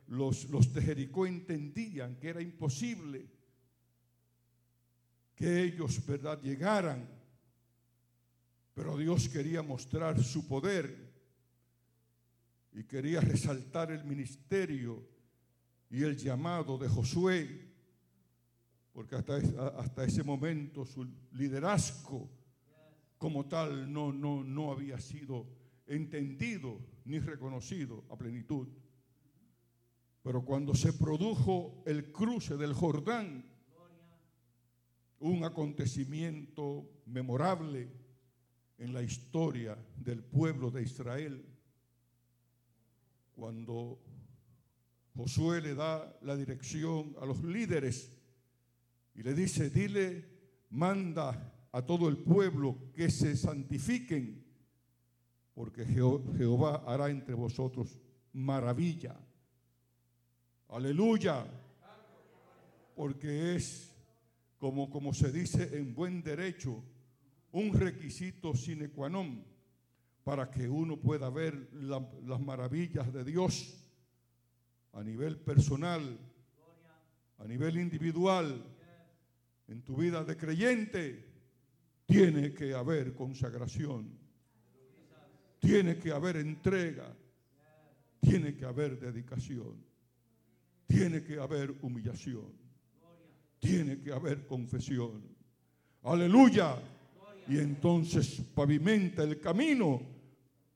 los, 0.08 0.50
los 0.50 0.74
de 0.74 0.82
Jericó 0.82 1.26
entendían 1.26 2.16
que 2.16 2.30
era 2.30 2.42
imposible 2.42 3.28
que 5.36 5.64
ellos, 5.64 6.06
¿verdad?, 6.06 6.42
llegaran. 6.42 7.08
Pero 8.74 8.98
Dios 8.98 9.30
quería 9.30 9.62
mostrar 9.62 10.22
su 10.24 10.48
poder 10.48 11.10
y 12.74 12.84
quería 12.84 13.22
resaltar 13.22 13.92
el 13.92 14.04
ministerio 14.04 15.02
y 15.90 16.04
el 16.04 16.18
llamado 16.18 16.78
de 16.78 16.88
Josué, 16.88 17.68
porque 18.94 19.16
hasta, 19.16 19.38
hasta 19.78 20.04
ese 20.04 20.24
momento 20.24 20.86
su 20.86 21.08
liderazgo 21.32 22.30
como 23.18 23.48
tal 23.48 23.92
no, 23.92 24.14
no, 24.14 24.44
no 24.44 24.72
había 24.72 25.00
sido 25.00 25.46
entendido 25.88 26.80
ni 27.10 27.18
reconocido 27.18 28.06
a 28.12 28.16
plenitud. 28.16 28.68
Pero 30.22 30.46
cuando 30.46 30.76
se 30.76 30.94
produjo 30.94 31.84
el 31.88 32.12
cruce 32.12 32.56
del 32.56 32.74
Jordán, 32.74 33.44
un 35.18 35.44
acontecimiento 35.44 37.02
memorable 37.08 37.92
en 38.78 38.94
la 38.94 39.02
historia 39.02 39.76
del 39.98 40.24
pueblo 40.24 40.70
de 40.70 40.84
Israel, 40.84 41.46
cuando 43.34 44.00
Josué 45.16 45.62
le 45.62 45.74
da 45.74 46.16
la 46.22 46.36
dirección 46.36 47.16
a 47.20 47.26
los 47.26 47.44
líderes 47.44 48.14
y 49.16 49.24
le 49.24 49.34
dice, 49.34 49.72
dile, 49.72 50.30
manda 50.70 51.68
a 51.72 51.82
todo 51.82 52.08
el 52.08 52.18
pueblo 52.18 52.92
que 52.94 53.10
se 53.10 53.36
santifiquen, 53.36 54.49
porque 55.60 55.84
Jehová 55.84 56.86
hará 56.88 57.10
entre 57.10 57.34
vosotros 57.34 58.00
maravilla. 58.32 59.14
Aleluya. 60.70 61.46
Porque 62.96 63.58
es, 63.58 63.94
como, 64.58 64.90
como 64.90 65.14
se 65.14 65.34
dice 65.34 65.78
en 65.78 65.94
buen 65.94 66.24
derecho, 66.24 66.82
un 67.52 67.74
requisito 67.74 68.56
sine 68.56 68.88
qua 68.88 69.12
non 69.12 69.44
para 70.24 70.48
que 70.48 70.64
uno 70.64 70.96
pueda 70.96 71.28
ver 71.28 71.68
las 71.76 72.40
maravillas 72.40 73.12
de 73.12 73.26
Dios 73.26 73.84
a 74.94 75.04
nivel 75.04 75.44
personal, 75.44 76.00
a 77.36 77.44
nivel 77.44 77.84
individual, 77.84 78.64
en 79.68 79.84
tu 79.84 79.98
vida 79.98 80.24
de 80.24 80.38
creyente 80.38 81.28
tiene 82.08 82.54
que 82.54 82.74
haber 82.74 83.14
consagración. 83.14 84.19
Tiene 85.60 85.98
que 85.98 86.12
haber 86.12 86.38
entrega. 86.38 87.14
Tiene 88.22 88.56
que 88.56 88.66
haber 88.66 89.00
dedicación. 89.00 89.76
Tiene 90.88 91.24
que 91.24 91.40
haber 91.40 91.76
humillación. 91.82 92.52
Tiene 93.60 94.00
que 94.00 94.12
haber 94.12 94.48
confesión. 94.48 95.22
Aleluya. 96.04 96.78
Y 97.48 97.58
entonces 97.58 98.42
pavimenta 98.54 99.24
el 99.24 99.40
camino 99.40 100.02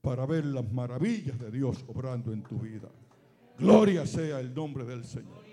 para 0.01 0.25
ver 0.25 0.45
las 0.45 0.69
maravillas 0.71 1.39
de 1.39 1.51
Dios 1.51 1.83
obrando 1.87 2.33
en 2.33 2.43
tu 2.43 2.59
vida. 2.59 2.89
Gloria 3.57 4.05
sea 4.05 4.39
el 4.39 4.53
nombre 4.53 4.83
del 4.83 5.05
Señor. 5.05 5.43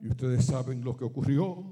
Y 0.00 0.08
ustedes 0.08 0.46
saben 0.46 0.82
lo 0.82 0.96
que 0.96 1.04
ocurrió 1.04 1.64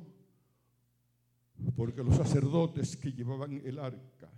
porque 1.76 2.02
los 2.02 2.16
sacerdotes 2.16 2.96
que 2.96 3.12
llevaban 3.12 3.60
el 3.64 3.78
arca, 3.78 4.30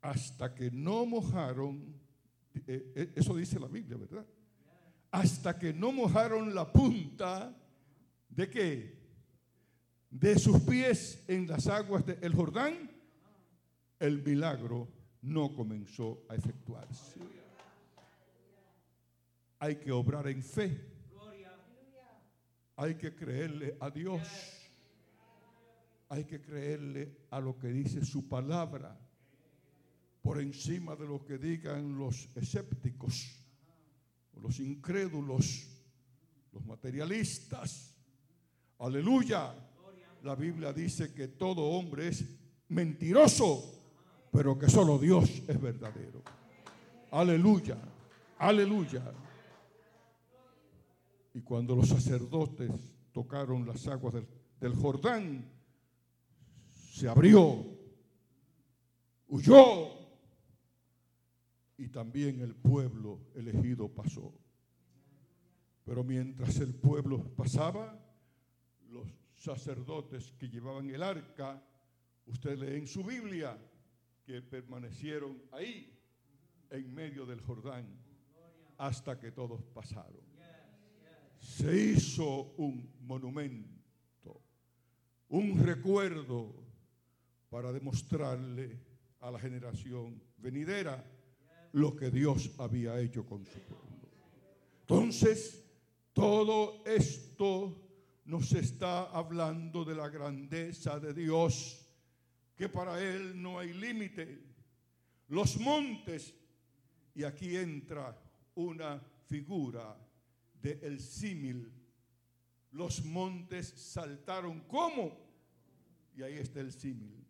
hasta 0.00 0.54
que 0.54 0.70
no 0.70 1.06
mojaron, 1.06 1.94
eh, 2.66 2.92
eh, 2.94 3.12
eso 3.16 3.34
dice 3.36 3.58
la 3.58 3.68
Biblia, 3.68 3.96
¿verdad? 3.96 4.26
Hasta 5.10 5.58
que 5.58 5.72
no 5.72 5.92
mojaron 5.92 6.54
la 6.54 6.72
punta 6.72 7.54
de 8.28 8.48
qué? 8.48 9.00
De 10.10 10.38
sus 10.38 10.60
pies 10.60 11.24
en 11.28 11.46
las 11.46 11.66
aguas 11.66 12.04
del 12.06 12.34
Jordán, 12.34 12.90
el 13.98 14.22
milagro 14.22 14.88
no 15.22 15.54
comenzó 15.54 16.24
a 16.28 16.34
efectuarse. 16.34 17.20
Hay 19.58 19.76
que 19.76 19.92
obrar 19.92 20.26
en 20.28 20.42
fe. 20.42 20.88
Hay 22.76 22.94
que 22.94 23.14
creerle 23.14 23.76
a 23.78 23.90
Dios 23.90 24.26
hay 26.10 26.24
que 26.24 26.42
creerle 26.42 27.16
a 27.30 27.38
lo 27.40 27.56
que 27.56 27.68
dice 27.68 28.04
su 28.04 28.28
palabra 28.28 28.98
por 30.22 30.40
encima 30.40 30.96
de 30.96 31.06
lo 31.06 31.24
que 31.24 31.38
digan 31.38 31.96
los 31.98 32.28
escépticos, 32.36 33.36
los 34.42 34.60
incrédulos, 34.60 35.66
los 36.52 36.64
materialistas. 36.66 37.94
Aleluya. 38.78 39.54
La 40.22 40.34
Biblia 40.34 40.72
dice 40.72 41.14
que 41.14 41.28
todo 41.28 41.62
hombre 41.62 42.08
es 42.08 42.24
mentiroso, 42.68 43.80
pero 44.30 44.58
que 44.58 44.68
solo 44.68 44.98
Dios 44.98 45.42
es 45.48 45.60
verdadero. 45.60 46.22
Aleluya. 47.10 47.78
Aleluya. 48.38 49.02
Y 51.32 51.40
cuando 51.40 51.74
los 51.74 51.88
sacerdotes 51.88 52.70
tocaron 53.12 53.66
las 53.66 53.86
aguas 53.86 54.14
del, 54.14 54.26
del 54.60 54.74
Jordán, 54.74 55.50
se 56.92 57.08
abrió, 57.08 57.64
huyó 59.28 59.99
y 61.80 61.88
también 61.88 62.40
el 62.40 62.54
pueblo 62.54 63.20
elegido 63.34 63.88
pasó. 63.88 64.34
Pero 65.82 66.04
mientras 66.04 66.58
el 66.58 66.74
pueblo 66.74 67.34
pasaba, 67.34 67.98
los 68.90 69.08
sacerdotes 69.34 70.34
que 70.38 70.50
llevaban 70.50 70.90
el 70.90 71.02
arca, 71.02 71.64
usted 72.26 72.58
lee 72.58 72.76
en 72.76 72.86
su 72.86 73.02
Biblia 73.02 73.56
que 74.26 74.42
permanecieron 74.42 75.42
ahí 75.52 75.98
en 76.68 76.94
medio 76.94 77.24
del 77.24 77.40
Jordán 77.40 77.86
hasta 78.76 79.18
que 79.18 79.32
todos 79.32 79.62
pasaron. 79.62 80.20
Se 81.38 81.74
hizo 81.74 82.52
un 82.58 82.92
monumento, 83.00 84.42
un 85.30 85.64
recuerdo 85.64 86.62
para 87.48 87.72
demostrarle 87.72 88.78
a 89.20 89.30
la 89.30 89.38
generación 89.38 90.22
venidera 90.36 91.02
lo 91.72 91.94
que 91.96 92.10
Dios 92.10 92.50
había 92.58 92.98
hecho 93.00 93.24
con 93.24 93.44
su 93.44 93.58
pueblo. 93.60 93.80
Entonces, 94.82 95.64
todo 96.12 96.82
esto 96.84 97.76
nos 98.24 98.52
está 98.52 99.04
hablando 99.10 99.84
de 99.84 99.94
la 99.94 100.08
grandeza 100.08 100.98
de 100.98 101.14
Dios, 101.14 101.86
que 102.56 102.68
para 102.68 103.00
Él 103.00 103.40
no 103.40 103.58
hay 103.58 103.72
límite. 103.72 104.42
Los 105.28 105.58
montes, 105.60 106.34
y 107.14 107.24
aquí 107.24 107.56
entra 107.56 108.20
una 108.54 109.00
figura 109.26 109.96
del 110.60 110.78
el 110.82 111.00
símil, 111.00 111.72
los 112.72 113.04
montes 113.04 113.68
saltaron 113.68 114.60
como, 114.60 115.16
y 116.16 116.22
ahí 116.22 116.34
está 116.34 116.60
el 116.60 116.72
símil, 116.72 117.24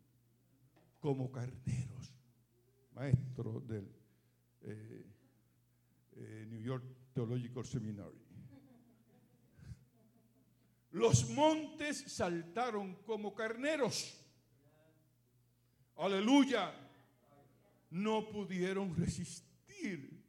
como 0.98 1.30
carneros. 1.30 2.14
Maestro 2.94 3.60
del 3.60 3.99
eh, 4.62 5.06
eh, 6.16 6.46
New 6.48 6.60
York 6.60 6.84
Theological 7.12 7.64
Seminary. 7.64 8.18
Los 10.92 11.28
montes 11.30 12.04
saltaron 12.06 12.96
como 13.06 13.34
carneros. 13.34 14.16
Aleluya. 15.96 16.72
No 17.90 18.28
pudieron 18.28 18.94
resistir 18.96 20.20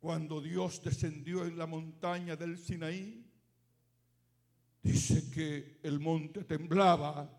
cuando 0.00 0.40
Dios 0.40 0.82
descendió 0.82 1.44
en 1.44 1.58
la 1.58 1.66
montaña 1.66 2.36
del 2.36 2.58
Sinaí. 2.58 3.24
Dice 4.82 5.30
que 5.30 5.80
el 5.82 5.98
monte 5.98 6.44
temblaba 6.44 7.36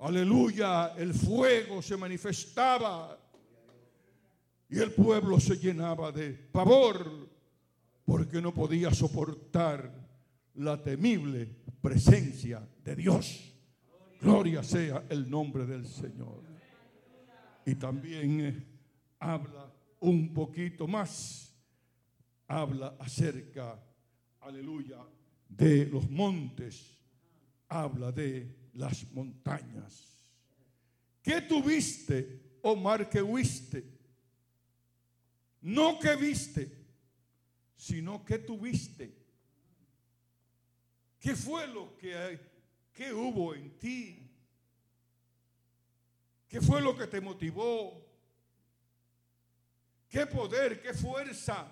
Aleluya, 0.00 0.94
el 0.96 1.12
fuego 1.12 1.82
se 1.82 1.94
manifestaba 1.94 3.18
y 4.70 4.78
el 4.78 4.92
pueblo 4.92 5.40
se 5.40 5.56
llenaba 5.56 6.12
de 6.12 6.30
pavor 6.30 7.28
porque 8.04 8.40
no 8.40 8.54
podía 8.54 8.94
soportar 8.94 9.92
la 10.54 10.80
temible 10.80 11.56
presencia 11.80 12.66
de 12.84 12.96
Dios. 12.96 13.52
Gloria 14.20 14.62
sea 14.62 15.04
el 15.08 15.28
nombre 15.28 15.66
del 15.66 15.86
Señor. 15.86 16.44
Y 17.66 17.74
también 17.74 18.40
eh, 18.40 18.66
habla 19.18 19.72
un 20.00 20.32
poquito 20.32 20.86
más, 20.86 21.54
habla 22.46 22.96
acerca, 22.98 23.78
aleluya, 24.40 24.98
de 25.48 25.86
los 25.86 26.08
montes, 26.08 26.98
habla 27.68 28.12
de 28.12 28.70
las 28.74 29.10
montañas. 29.12 30.26
¿Qué 31.22 31.40
tuviste, 31.42 32.58
oh 32.62 32.76
mar, 32.76 33.08
que 33.08 33.20
huiste? 33.20 33.99
No 35.62 35.98
que 35.98 36.16
viste, 36.16 36.70
sino 37.76 38.24
que 38.24 38.38
tuviste. 38.38 39.14
¿Qué 41.18 41.36
fue 41.36 41.66
lo 41.66 41.96
que, 41.96 42.40
que 42.92 43.12
hubo 43.12 43.54
en 43.54 43.78
ti? 43.78 44.30
¿Qué 46.48 46.60
fue 46.60 46.80
lo 46.80 46.96
que 46.96 47.06
te 47.06 47.20
motivó? 47.20 48.06
¿Qué 50.08 50.26
poder, 50.26 50.82
qué 50.82 50.92
fuerza, 50.92 51.70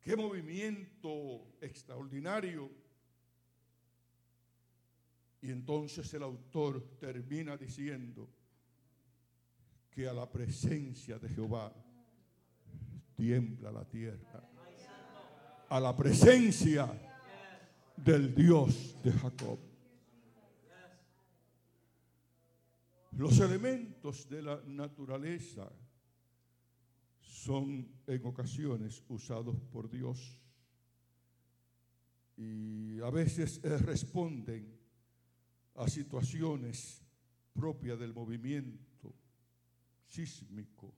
qué 0.00 0.16
movimiento 0.16 1.56
extraordinario? 1.60 2.70
Y 5.42 5.50
entonces 5.50 6.12
el 6.14 6.22
autor 6.22 6.96
termina 6.98 7.56
diciendo 7.56 8.28
que 9.90 10.08
a 10.08 10.14
la 10.14 10.30
presencia 10.30 11.18
de 11.18 11.28
Jehová 11.28 11.72
tiembla 13.18 13.72
la 13.72 13.84
tierra. 13.84 14.48
A 15.70 15.80
la 15.80 15.94
presencia 15.96 16.88
del 17.96 18.32
Dios 18.32 18.96
de 19.02 19.10
Jacob. 19.10 19.58
Los 23.10 23.40
elementos 23.40 24.28
de 24.28 24.40
la 24.40 24.62
naturaleza 24.66 25.68
son 27.20 27.88
en 28.06 28.24
ocasiones 28.24 29.02
usados 29.08 29.56
por 29.72 29.90
Dios 29.90 30.40
y 32.36 33.00
a 33.00 33.10
veces 33.10 33.60
eh, 33.64 33.78
responden 33.78 34.78
a 35.74 35.88
situaciones 35.88 37.02
propias 37.52 37.98
del 37.98 38.14
movimiento 38.14 39.12
sísmico. 40.06 40.94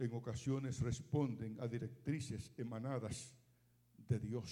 En 0.00 0.14
ocasiones 0.14 0.80
responden 0.80 1.60
a 1.60 1.68
directrices 1.68 2.50
emanadas 2.56 3.36
de 4.08 4.18
Dios. 4.18 4.48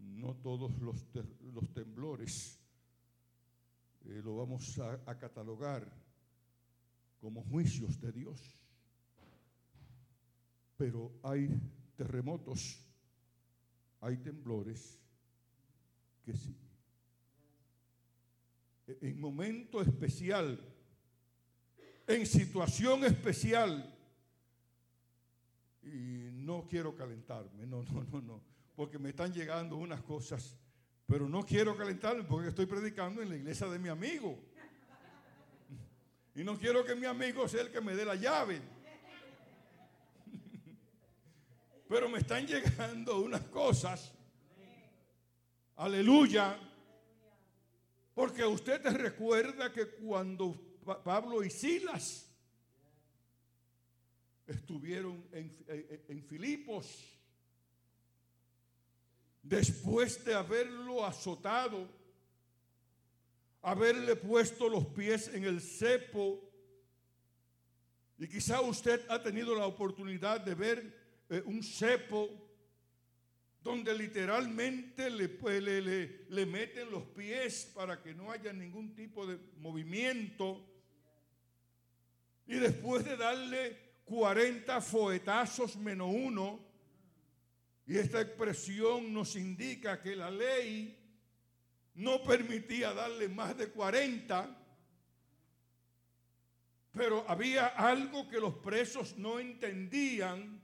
No 0.00 0.36
todos 0.36 0.78
los, 0.78 1.04
los 1.52 1.74
temblores 1.74 2.60
eh, 4.04 4.22
lo 4.22 4.36
vamos 4.36 4.78
a, 4.78 5.00
a 5.06 5.18
catalogar 5.18 5.92
como 7.20 7.42
juicios 7.42 8.00
de 8.00 8.12
Dios. 8.12 8.40
Pero 10.76 11.18
hay 11.24 11.50
terremotos, 11.96 12.80
hay 14.02 14.18
temblores 14.18 15.00
que 16.24 16.36
sí. 16.36 16.56
E, 18.86 18.98
en 19.02 19.20
momento 19.20 19.82
especial, 19.82 20.75
en 22.06 22.26
situación 22.26 23.04
especial, 23.04 23.92
y 25.82 26.30
no 26.32 26.66
quiero 26.68 26.94
calentarme, 26.94 27.66
no, 27.66 27.82
no, 27.82 28.04
no, 28.04 28.20
no, 28.20 28.40
porque 28.74 28.98
me 28.98 29.10
están 29.10 29.32
llegando 29.32 29.76
unas 29.76 30.02
cosas 30.02 30.56
pero 31.06 31.28
no 31.28 31.44
quiero 31.44 31.76
calentarme 31.76 32.24
porque 32.24 32.48
estoy 32.48 32.66
predicando 32.66 33.22
en 33.22 33.28
la 33.28 33.36
iglesia 33.36 33.68
de 33.68 33.78
mi 33.78 33.88
amigo. 33.88 34.36
Y 36.34 36.42
no 36.42 36.58
quiero 36.58 36.84
que 36.84 36.96
mi 36.96 37.06
amigo 37.06 37.48
sea 37.48 37.62
el 37.62 37.70
que 37.70 37.80
me 37.80 37.94
dé 37.94 38.04
la 38.04 38.16
llave. 38.16 38.60
Pero 41.88 42.08
me 42.08 42.18
están 42.18 42.44
llegando 42.44 43.20
unas 43.20 43.42
cosas. 43.42 44.12
Aleluya. 45.76 46.58
Porque 48.12 48.44
usted 48.44 48.82
te 48.82 48.90
recuerda 48.90 49.72
que 49.72 49.88
cuando 49.88 50.65
Pablo 50.86 51.42
y 51.42 51.50
Silas 51.50 52.30
estuvieron 54.46 55.22
en, 55.32 55.50
en 56.08 56.22
Filipos, 56.22 57.04
después 59.42 60.24
de 60.24 60.34
haberlo 60.34 61.04
azotado, 61.04 61.88
haberle 63.62 64.14
puesto 64.14 64.68
los 64.68 64.86
pies 64.86 65.28
en 65.34 65.44
el 65.44 65.60
cepo, 65.60 66.40
y 68.18 68.28
quizá 68.28 68.60
usted 68.60 69.04
ha 69.10 69.22
tenido 69.22 69.54
la 69.54 69.66
oportunidad 69.66 70.40
de 70.40 70.54
ver 70.54 71.06
eh, 71.28 71.42
un 71.44 71.62
cepo 71.62 72.30
donde 73.60 73.92
literalmente 73.94 75.10
le, 75.10 75.28
le, 75.60 76.26
le, 76.28 76.46
meten 76.46 76.88
los 76.88 77.02
pies 77.02 77.72
para 77.74 78.00
que 78.00 78.14
no 78.14 78.30
haya 78.30 78.52
ningún 78.52 78.94
tipo 78.94 79.26
de 79.26 79.38
movimiento. 79.58 80.64
Y 82.46 82.54
después 82.56 83.04
de 83.04 83.16
darle 83.16 83.76
40 84.04 84.80
foetazos 84.80 85.76
menos 85.76 86.08
uno, 86.12 86.60
y 87.86 87.96
esta 87.98 88.20
expresión 88.20 89.12
nos 89.12 89.36
indica 89.36 90.00
que 90.00 90.16
la 90.16 90.30
ley 90.30 90.96
no 91.94 92.22
permitía 92.22 92.92
darle 92.92 93.28
más 93.28 93.56
de 93.56 93.68
40, 93.68 94.64
pero 96.92 97.24
había 97.28 97.66
algo 97.66 98.28
que 98.28 98.40
los 98.40 98.54
presos 98.54 99.16
no 99.18 99.38
entendían. 99.38 100.60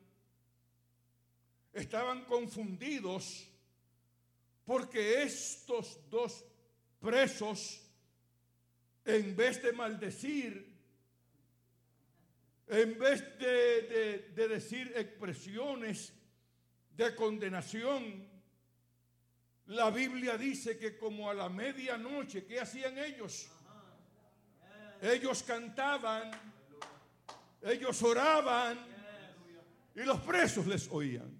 Estaban 1.73 2.25
confundidos 2.25 3.49
porque 4.65 5.23
estos 5.23 5.99
dos 6.11 6.45
presos, 7.01 7.83
en 9.05 9.37
vez 9.37 9.63
de 9.63 9.73
maldecir, 9.73 10.72
en 12.73 12.99
vez 12.99 13.39
de, 13.39 14.33
de 14.35 14.49
decir 14.49 14.93
expresiones 14.97 16.15
de 16.97 17.15
condenación. 17.15 18.27
La 19.67 19.91
Biblia 19.91 20.39
dice 20.39 20.79
que 20.79 20.97
como 20.97 21.29
a 21.29 21.35
la 21.35 21.51
medianoche, 21.51 22.47
¿qué 22.47 22.61
hacían 22.61 22.97
ellos? 22.97 23.51
Ellos 25.03 25.43
cantaban, 25.43 26.31
ellos 27.61 28.03
oraban 28.03 28.79
y 29.95 30.01
los 30.01 30.21
presos 30.21 30.67
les 30.67 30.89
oían. 30.89 31.31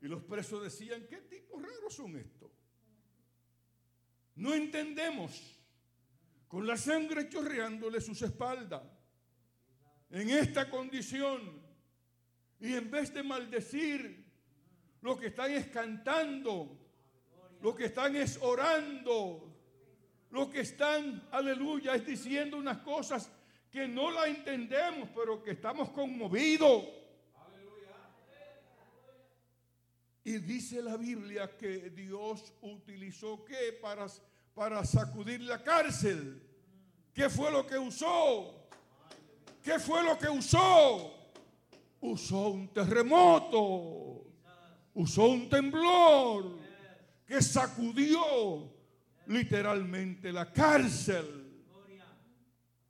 Y 0.00 0.06
los 0.06 0.22
presos 0.22 0.62
decían, 0.62 1.04
¿qué 1.08 1.16
tipo 1.22 1.58
raros 1.58 1.94
son 1.94 2.16
estos? 2.16 2.52
No 4.36 4.54
entendemos. 4.54 5.56
Con 6.46 6.64
la 6.64 6.76
sangre 6.76 7.28
chorreándole 7.28 8.00
sus 8.00 8.22
espaldas. 8.22 8.97
En 10.10 10.30
esta 10.30 10.70
condición 10.70 11.62
y 12.60 12.74
en 12.74 12.90
vez 12.90 13.12
de 13.12 13.22
maldecir, 13.22 14.24
lo 15.02 15.18
que 15.18 15.28
están 15.28 15.52
es 15.52 15.66
cantando, 15.68 16.76
lo 17.60 17.74
que 17.74 17.86
están 17.86 18.16
es 18.16 18.38
orando, 18.40 19.54
lo 20.30 20.50
que 20.50 20.60
están, 20.60 21.28
aleluya, 21.30 21.94
es 21.94 22.06
diciendo 22.06 22.56
unas 22.56 22.78
cosas 22.78 23.30
que 23.70 23.86
no 23.86 24.10
la 24.10 24.26
entendemos, 24.26 25.08
pero 25.14 25.42
que 25.42 25.52
estamos 25.52 25.90
conmovidos. 25.90 26.84
Y 30.24 30.38
dice 30.38 30.82
la 30.82 30.96
Biblia 30.96 31.56
que 31.56 31.90
Dios 31.90 32.52
utilizó 32.62 33.44
qué 33.44 33.72
para, 33.80 34.06
para 34.54 34.84
sacudir 34.84 35.40
la 35.42 35.62
cárcel. 35.62 36.42
¿Qué 37.14 37.30
fue 37.30 37.50
lo 37.50 37.66
que 37.66 37.78
usó? 37.78 38.57
¿Qué 39.68 39.78
fue 39.78 40.02
lo 40.02 40.16
que 40.16 40.30
usó? 40.30 41.12
usó 42.00 42.48
un 42.48 42.72
terremoto, 42.72 44.24
usó 44.94 45.28
un 45.28 45.46
temblor 45.50 46.58
que 47.26 47.42
sacudió 47.42 48.72
literalmente 49.26 50.32
la 50.32 50.50
cárcel. 50.50 51.66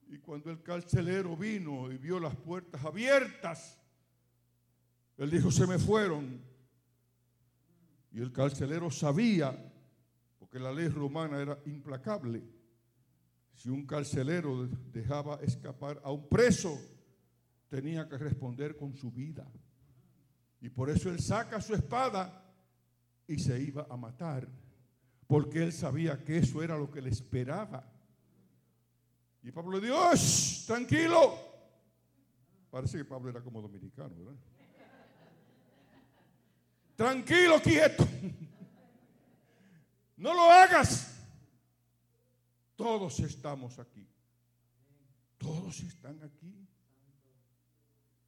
Y 0.06 0.18
cuando 0.18 0.52
el 0.52 0.62
carcelero 0.62 1.36
vino 1.36 1.90
y 1.90 1.98
vio 1.98 2.20
las 2.20 2.36
puertas 2.36 2.84
abiertas, 2.84 3.76
él 5.16 5.30
dijo, 5.30 5.50
se 5.50 5.66
me 5.66 5.80
fueron. 5.80 6.40
Y 8.12 8.20
el 8.20 8.30
carcelero 8.30 8.88
sabía, 8.92 9.52
porque 10.38 10.60
la 10.60 10.70
ley 10.70 10.86
romana 10.86 11.42
era 11.42 11.58
implacable, 11.66 12.40
si 13.58 13.68
un 13.70 13.84
carcelero 13.84 14.68
dejaba 14.92 15.40
escapar 15.42 16.00
a 16.04 16.12
un 16.12 16.28
preso, 16.28 16.80
tenía 17.68 18.08
que 18.08 18.16
responder 18.16 18.76
con 18.76 18.94
su 18.94 19.10
vida. 19.10 19.44
Y 20.60 20.68
por 20.68 20.88
eso 20.88 21.10
él 21.10 21.18
saca 21.18 21.60
su 21.60 21.74
espada 21.74 22.44
y 23.26 23.36
se 23.40 23.60
iba 23.60 23.84
a 23.90 23.96
matar, 23.96 24.48
porque 25.26 25.64
él 25.64 25.72
sabía 25.72 26.22
que 26.22 26.38
eso 26.38 26.62
era 26.62 26.78
lo 26.78 26.88
que 26.88 27.02
le 27.02 27.10
esperaba. 27.10 27.84
Y 29.42 29.50
Pablo 29.50 29.80
dijo, 29.80 29.98
tranquilo. 30.64 31.36
Parece 32.70 32.98
que 32.98 33.04
Pablo 33.04 33.30
era 33.30 33.40
como 33.42 33.60
dominicano, 33.60 34.14
¿verdad? 34.16 34.40
Tranquilo, 36.94 37.60
quieto. 37.60 38.06
No 40.16 40.34
lo 40.34 40.50
hagas. 40.50 41.17
Todos 42.78 43.18
estamos 43.18 43.80
aquí. 43.80 44.06
Todos 45.36 45.80
están 45.80 46.22
aquí. 46.22 46.64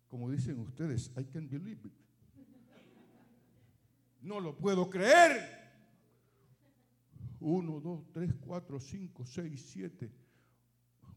Como 0.09 0.28
dicen 0.28 0.59
ustedes, 0.59 1.12
I 1.16 1.24
can 1.24 1.48
believe 1.48 1.86
it. 1.86 1.92
No 4.22 4.40
lo 4.40 4.59
puedo 4.59 4.90
creer. 4.90 5.70
Uno, 7.38 7.78
dos, 7.78 8.11
tres, 8.12 8.34
cuatro, 8.40 8.80
cinco, 8.80 9.24
seis, 9.24 9.70
siete, 9.72 10.11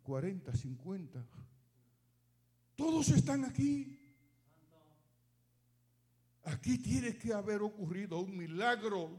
cuarenta, 0.04 0.54
cincuenta. 0.56 1.26
Todos 2.76 3.10
están 3.10 3.46
aquí. 3.46 4.00
Aquí 6.44 6.78
tiene 6.78 7.18
que 7.18 7.34
haber 7.34 7.64
ocurrido 7.64 8.20
un 8.20 8.38
milagro. 8.38 9.10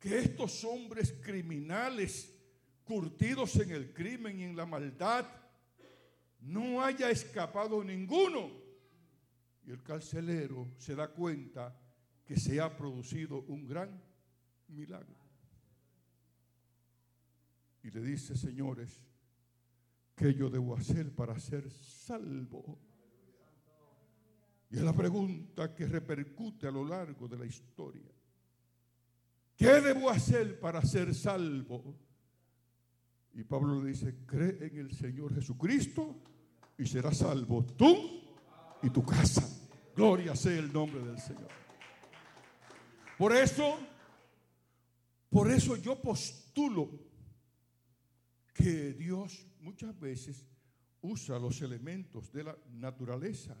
Que 0.00 0.18
estos 0.18 0.64
hombres 0.64 1.14
criminales, 1.22 2.34
curtidos 2.88 3.54
en 3.56 3.70
el 3.70 3.92
crimen 3.92 4.40
y 4.40 4.44
en 4.44 4.56
la 4.56 4.64
maldad, 4.64 5.26
no 6.40 6.82
haya 6.82 7.10
escapado 7.10 7.84
ninguno. 7.84 8.50
Y 9.66 9.70
el 9.70 9.82
carcelero 9.82 10.72
se 10.78 10.96
da 10.96 11.08
cuenta 11.08 11.78
que 12.24 12.40
se 12.40 12.58
ha 12.60 12.74
producido 12.74 13.42
un 13.42 13.66
gran 13.66 14.02
milagro. 14.68 15.14
Y 17.82 17.90
le 17.90 18.00
dice, 18.00 18.34
señores, 18.34 19.02
¿qué 20.16 20.32
yo 20.32 20.48
debo 20.48 20.74
hacer 20.74 21.14
para 21.14 21.38
ser 21.38 21.70
salvo? 21.70 22.78
Y 24.70 24.76
es 24.76 24.82
la 24.82 24.94
pregunta 24.94 25.74
que 25.74 25.86
repercute 25.86 26.66
a 26.66 26.70
lo 26.70 26.84
largo 26.84 27.28
de 27.28 27.36
la 27.36 27.44
historia. 27.44 28.10
¿Qué 29.54 29.80
debo 29.82 30.08
hacer 30.08 30.58
para 30.58 30.80
ser 30.82 31.14
salvo? 31.14 32.07
Y 33.38 33.44
Pablo 33.44 33.80
le 33.80 33.90
dice, 33.90 34.16
cree 34.26 34.66
en 34.66 34.78
el 34.78 34.90
Señor 34.90 35.32
Jesucristo 35.32 36.20
y 36.76 36.84
serás 36.84 37.18
salvo 37.18 37.64
tú 37.64 38.20
y 38.82 38.90
tu 38.90 39.06
casa. 39.06 39.48
Gloria 39.94 40.34
sea 40.34 40.58
el 40.58 40.72
nombre 40.72 41.00
del 41.04 41.20
Señor. 41.20 41.46
Por 43.16 43.32
eso, 43.32 43.78
por 45.30 45.52
eso 45.52 45.76
yo 45.76 46.02
postulo 46.02 46.90
que 48.52 48.94
Dios 48.94 49.46
muchas 49.60 49.96
veces 50.00 50.44
usa 51.00 51.38
los 51.38 51.62
elementos 51.62 52.32
de 52.32 52.42
la 52.42 52.58
naturaleza 52.72 53.56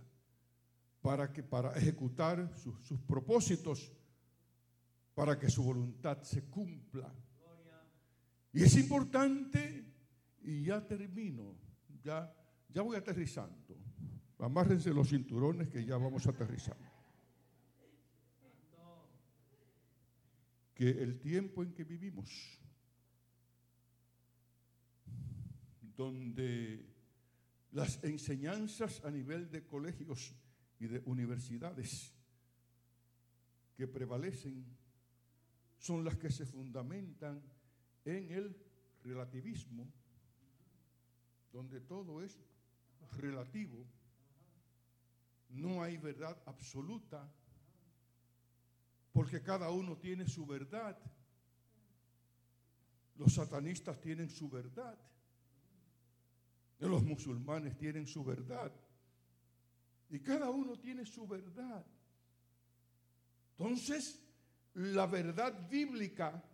para, 1.00 1.32
que, 1.32 1.44
para 1.44 1.70
ejecutar 1.78 2.52
sus 2.82 3.00
propósitos, 3.02 3.92
para 5.14 5.38
que 5.38 5.48
su 5.48 5.62
voluntad 5.62 6.20
se 6.22 6.42
cumpla. 6.46 7.14
Y 8.58 8.64
es 8.64 8.76
importante, 8.76 9.84
y 10.42 10.64
ya 10.64 10.84
termino, 10.84 11.54
ya, 12.02 12.34
ya 12.68 12.82
voy 12.82 12.96
aterrizando. 12.96 13.76
Amárrense 14.40 14.92
los 14.92 15.10
cinturones 15.10 15.68
que 15.68 15.84
ya 15.84 15.96
vamos 15.96 16.26
a 16.26 16.30
aterrizar. 16.30 16.76
Que 20.74 20.90
el 20.90 21.20
tiempo 21.20 21.62
en 21.62 21.72
que 21.72 21.84
vivimos, 21.84 22.58
donde 25.96 26.84
las 27.70 28.02
enseñanzas 28.02 29.04
a 29.04 29.12
nivel 29.12 29.52
de 29.52 29.64
colegios 29.66 30.34
y 30.80 30.88
de 30.88 31.00
universidades 31.04 32.12
que 33.76 33.86
prevalecen 33.86 34.66
son 35.78 36.04
las 36.04 36.16
que 36.16 36.32
se 36.32 36.44
fundamentan 36.44 37.40
en 38.16 38.32
el 38.32 38.56
relativismo, 39.04 39.90
donde 41.52 41.80
todo 41.80 42.22
es 42.22 42.38
relativo, 43.16 43.84
no 45.50 45.82
hay 45.82 45.96
verdad 45.96 46.36
absoluta, 46.46 47.30
porque 49.12 49.42
cada 49.42 49.70
uno 49.70 49.96
tiene 49.96 50.26
su 50.28 50.46
verdad. 50.46 50.96
Los 53.16 53.34
satanistas 53.34 54.00
tienen 54.00 54.30
su 54.30 54.48
verdad. 54.48 54.96
Los 56.78 57.02
musulmanes 57.02 57.76
tienen 57.76 58.06
su 58.06 58.22
verdad. 58.22 58.72
Y 60.10 60.20
cada 60.20 60.50
uno 60.50 60.78
tiene 60.78 61.04
su 61.04 61.26
verdad. 61.26 61.84
Entonces, 63.58 64.22
la 64.74 65.06
verdad 65.06 65.68
bíblica 65.68 66.44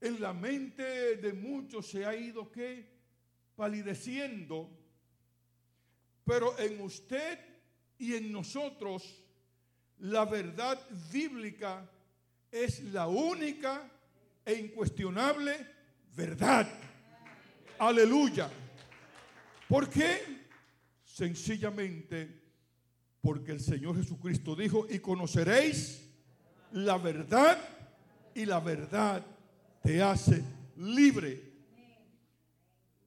en 0.00 0.20
la 0.20 0.32
mente 0.32 1.16
de 1.16 1.32
muchos 1.32 1.88
se 1.88 2.04
ha 2.04 2.14
ido 2.14 2.50
que 2.50 2.86
palideciendo, 3.56 4.70
pero 6.24 6.58
en 6.58 6.80
usted 6.80 7.38
y 7.98 8.14
en 8.14 8.30
nosotros 8.30 9.24
la 9.98 10.24
verdad 10.24 10.78
bíblica 11.10 11.90
es 12.50 12.82
la 12.84 13.08
única 13.08 13.90
e 14.44 14.54
incuestionable 14.54 15.66
verdad. 16.14 16.68
Aleluya. 17.78 18.50
¿Por 19.68 19.88
qué? 19.90 20.46
Sencillamente 21.04 22.42
porque 23.20 23.52
el 23.52 23.60
Señor 23.60 23.96
Jesucristo 23.96 24.54
dijo, 24.54 24.86
y 24.88 25.00
conoceréis 25.00 26.08
la 26.72 26.96
verdad 26.98 27.58
y 28.34 28.46
la 28.46 28.60
verdad 28.60 29.24
te 29.88 30.02
hace 30.02 30.44
libre. 30.76 31.50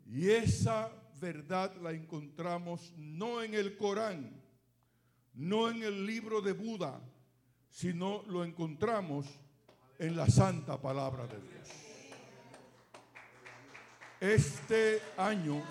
Y 0.07 0.31
esa 0.31 0.91
verdad 1.19 1.75
la 1.75 1.91
encontramos 1.91 2.91
no 2.97 3.43
en 3.43 3.53
el 3.53 3.77
Corán, 3.77 4.41
no 5.35 5.69
en 5.69 5.83
el 5.83 6.07
libro 6.07 6.41
de 6.41 6.53
Buda, 6.53 6.99
sino 7.69 8.23
lo 8.23 8.43
encontramos 8.43 9.27
en 9.99 10.15
la 10.15 10.27
santa 10.27 10.81
palabra 10.81 11.27
de 11.27 11.39
Dios. 11.39 11.69
Este 14.19 15.03
año 15.17 15.61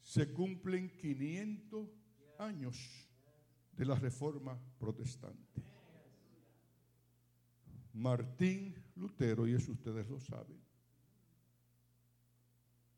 se 0.00 0.32
cumplen 0.32 0.96
500 0.96 1.88
años 2.38 2.78
de 3.72 3.84
la 3.84 3.96
reforma 3.96 4.56
protestante. 4.78 5.73
Martín 7.94 8.74
Lutero, 8.96 9.46
y 9.46 9.54
eso 9.54 9.72
ustedes 9.72 10.08
lo 10.08 10.20
saben, 10.20 10.58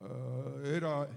ah, 0.01 0.61
era, 0.64 1.09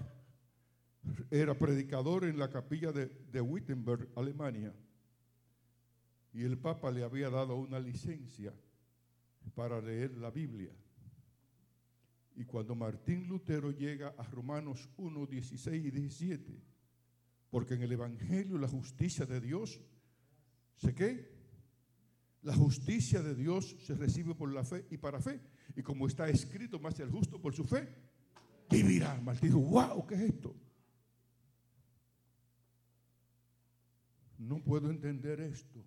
era 1.30 1.58
predicador 1.58 2.24
en 2.24 2.38
la 2.38 2.50
capilla 2.50 2.92
de, 2.92 3.06
de 3.06 3.40
Wittenberg, 3.40 4.08
Alemania, 4.16 4.74
y 6.32 6.44
el 6.44 6.58
Papa 6.58 6.90
le 6.90 7.02
había 7.02 7.30
dado 7.30 7.56
una 7.56 7.80
licencia 7.80 8.54
para 9.54 9.80
leer 9.80 10.16
la 10.16 10.30
Biblia. 10.30 10.72
Y 12.36 12.44
cuando 12.44 12.74
Martín 12.74 13.26
Lutero 13.28 13.70
llega 13.72 14.14
a 14.16 14.22
Romanos 14.24 14.88
1, 14.96 15.26
16 15.26 15.84
y 15.84 15.90
17, 15.90 16.62
porque 17.50 17.74
en 17.74 17.82
el 17.82 17.92
Evangelio 17.92 18.58
la 18.58 18.68
justicia 18.68 19.26
de 19.26 19.40
Dios, 19.40 19.80
¿se 20.76 20.94
qué? 20.94 21.29
La 22.42 22.54
justicia 22.54 23.22
de 23.22 23.34
Dios 23.34 23.76
se 23.80 23.94
recibe 23.94 24.34
por 24.34 24.52
la 24.52 24.64
fe 24.64 24.86
y 24.90 24.96
para 24.96 25.20
fe. 25.20 25.40
Y 25.76 25.82
como 25.82 26.06
está 26.06 26.28
escrito, 26.28 26.78
más 26.78 26.98
el 27.00 27.10
justo 27.10 27.40
por 27.40 27.54
su 27.54 27.64
fe, 27.64 27.88
vivirá. 28.70 29.20
Martín 29.20 29.50
dijo, 29.50 29.60
wow, 29.60 30.06
¿qué 30.06 30.14
es 30.14 30.20
esto? 30.22 30.56
No 34.38 34.62
puedo 34.62 34.90
entender 34.90 35.40
esto. 35.40 35.84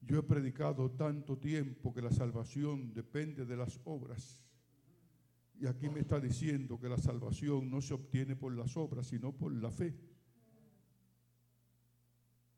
Yo 0.00 0.18
he 0.18 0.22
predicado 0.22 0.90
tanto 0.90 1.38
tiempo 1.38 1.92
que 1.94 2.02
la 2.02 2.10
salvación 2.10 2.92
depende 2.92 3.46
de 3.46 3.56
las 3.56 3.80
obras. 3.84 4.44
Y 5.58 5.66
aquí 5.66 5.88
me 5.88 6.00
está 6.00 6.20
diciendo 6.20 6.78
que 6.78 6.88
la 6.88 6.98
salvación 6.98 7.70
no 7.70 7.80
se 7.80 7.94
obtiene 7.94 8.36
por 8.36 8.54
las 8.54 8.76
obras, 8.76 9.08
sino 9.08 9.32
por 9.32 9.52
la 9.52 9.70
fe. 9.70 9.96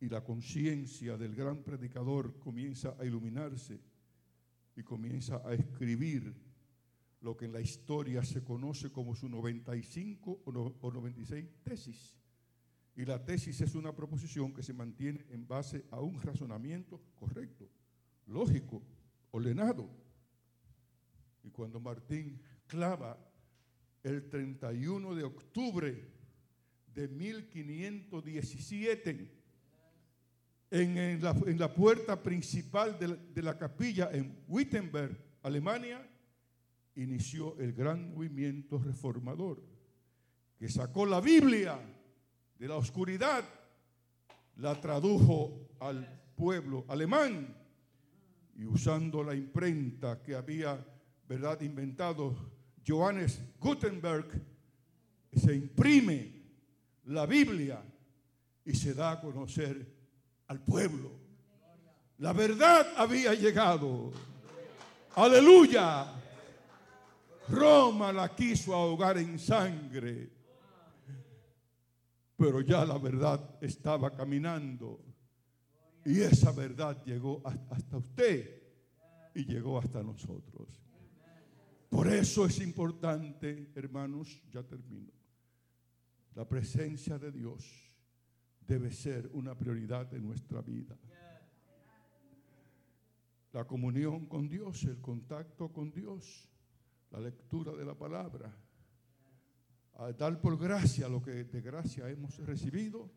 Y 0.00 0.08
la 0.08 0.24
conciencia 0.24 1.16
del 1.16 1.34
gran 1.34 1.62
predicador 1.62 2.38
comienza 2.38 2.96
a 2.98 3.04
iluminarse 3.04 3.80
y 4.74 4.82
comienza 4.82 5.42
a 5.46 5.52
escribir 5.52 6.34
lo 7.20 7.36
que 7.36 7.44
en 7.44 7.52
la 7.52 7.60
historia 7.60 8.24
se 8.24 8.42
conoce 8.42 8.90
como 8.90 9.14
su 9.14 9.28
95 9.28 10.42
o 10.44 10.90
96 10.90 11.46
tesis. 11.62 12.16
Y 12.96 13.04
la 13.04 13.22
tesis 13.24 13.60
es 13.60 13.74
una 13.74 13.94
proposición 13.94 14.54
que 14.54 14.62
se 14.62 14.72
mantiene 14.72 15.26
en 15.30 15.46
base 15.46 15.84
a 15.90 16.00
un 16.00 16.18
razonamiento 16.20 17.00
correcto, 17.14 17.68
lógico, 18.26 18.82
ordenado. 19.30 19.88
Y 21.42 21.50
cuando 21.50 21.78
Martín 21.78 22.40
clava 22.66 23.18
el 24.02 24.28
31 24.28 25.14
de 25.14 25.24
octubre 25.24 26.08
de 26.94 27.08
1517 27.08 29.39
en, 30.70 31.20
la, 31.20 31.74
puerta 31.74 32.22
principal 32.22 32.96
de 32.98 33.42
la, 33.42 33.58
capilla 33.58 34.10
en 34.12 34.44
Wittenberg, 34.46 35.18
Alemania, 35.42 36.06
inició 36.94 37.58
el 37.58 37.72
gran 37.72 38.14
movimiento 38.14 38.78
reformador, 38.78 39.62
que 40.56 40.68
sacó 40.68 41.06
la 41.06 41.20
Biblia 41.20 41.78
de 42.58 42.68
la 42.68 42.76
oscuridad, 42.76 43.42
la 44.56 44.80
tradujo 44.80 45.70
al 45.80 46.06
pueblo 46.36 46.84
alemán 46.88 47.56
y 48.54 48.66
usando 48.66 49.24
la 49.24 49.34
imprenta 49.34 50.22
que 50.22 50.34
había 50.34 50.84
¿verdad? 51.26 51.60
inventado 51.62 52.36
Johannes 52.86 53.40
Gutenberg, 53.58 54.28
se 55.32 55.54
imprime 55.54 56.42
la 57.04 57.26
Biblia 57.26 57.82
y 58.64 58.74
se 58.74 58.94
da 58.94 59.12
a 59.12 59.20
conocer 59.20 59.99
al 60.50 60.60
pueblo. 60.60 61.12
La 62.18 62.32
verdad 62.32 62.84
había 62.96 63.34
llegado. 63.34 64.10
Aleluya. 65.14 66.12
Roma 67.48 68.12
la 68.12 68.34
quiso 68.34 68.74
ahogar 68.74 69.18
en 69.18 69.38
sangre. 69.38 70.28
Pero 72.36 72.62
ya 72.62 72.84
la 72.84 72.98
verdad 72.98 73.58
estaba 73.60 74.10
caminando. 74.10 75.00
Y 76.04 76.20
esa 76.20 76.50
verdad 76.50 77.00
llegó 77.04 77.42
hasta 77.70 77.98
usted 77.98 78.60
y 79.36 79.44
llegó 79.44 79.78
hasta 79.78 80.02
nosotros. 80.02 80.68
Por 81.88 82.08
eso 82.08 82.44
es 82.46 82.60
importante, 82.60 83.70
hermanos, 83.76 84.42
ya 84.52 84.64
termino, 84.64 85.12
la 86.34 86.48
presencia 86.48 87.18
de 87.18 87.30
Dios 87.30 87.89
debe 88.70 88.92
ser 88.92 89.28
una 89.32 89.58
prioridad 89.58 90.06
de 90.06 90.20
nuestra 90.20 90.62
vida. 90.62 90.96
La 93.52 93.66
comunión 93.66 94.26
con 94.26 94.48
Dios, 94.48 94.84
el 94.84 95.00
contacto 95.00 95.72
con 95.72 95.90
Dios, 95.90 96.48
la 97.10 97.18
lectura 97.18 97.72
de 97.72 97.84
la 97.84 97.94
palabra, 97.94 98.56
dar 100.16 100.40
por 100.40 100.56
gracia 100.56 101.08
lo 101.08 101.20
que 101.20 101.42
de 101.42 101.60
gracia 101.60 102.08
hemos 102.08 102.38
recibido, 102.38 103.10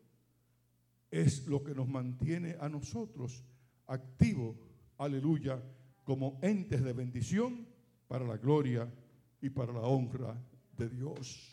es 1.08 1.46
lo 1.46 1.62
que 1.62 1.72
nos 1.72 1.86
mantiene 1.86 2.56
a 2.58 2.68
nosotros 2.68 3.44
activos, 3.86 4.56
aleluya, 4.98 5.62
como 6.02 6.36
entes 6.42 6.82
de 6.82 6.92
bendición 6.92 7.68
para 8.08 8.26
la 8.26 8.38
gloria 8.38 8.92
y 9.40 9.50
para 9.50 9.72
la 9.72 9.82
honra 9.82 10.36
de 10.76 10.88
Dios. 10.88 11.48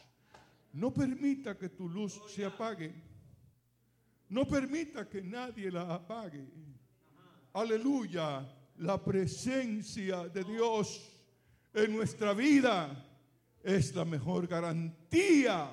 No 0.74 0.92
permita 0.92 1.56
que 1.56 1.70
tu 1.70 1.88
luz 1.88 2.20
se 2.30 2.44
apague. 2.44 3.11
No 4.32 4.48
permita 4.48 5.10
que 5.10 5.22
nadie 5.22 5.70
la 5.70 5.94
apague. 5.94 6.48
Aleluya. 7.54 8.48
La 8.78 9.04
presencia 9.04 10.30
de 10.30 10.44
Dios 10.46 11.02
en 11.74 11.94
nuestra 11.94 12.34
vida 12.34 13.06
es 13.62 13.94
la 13.94 14.06
mejor 14.06 14.48
garantía. 14.48 15.70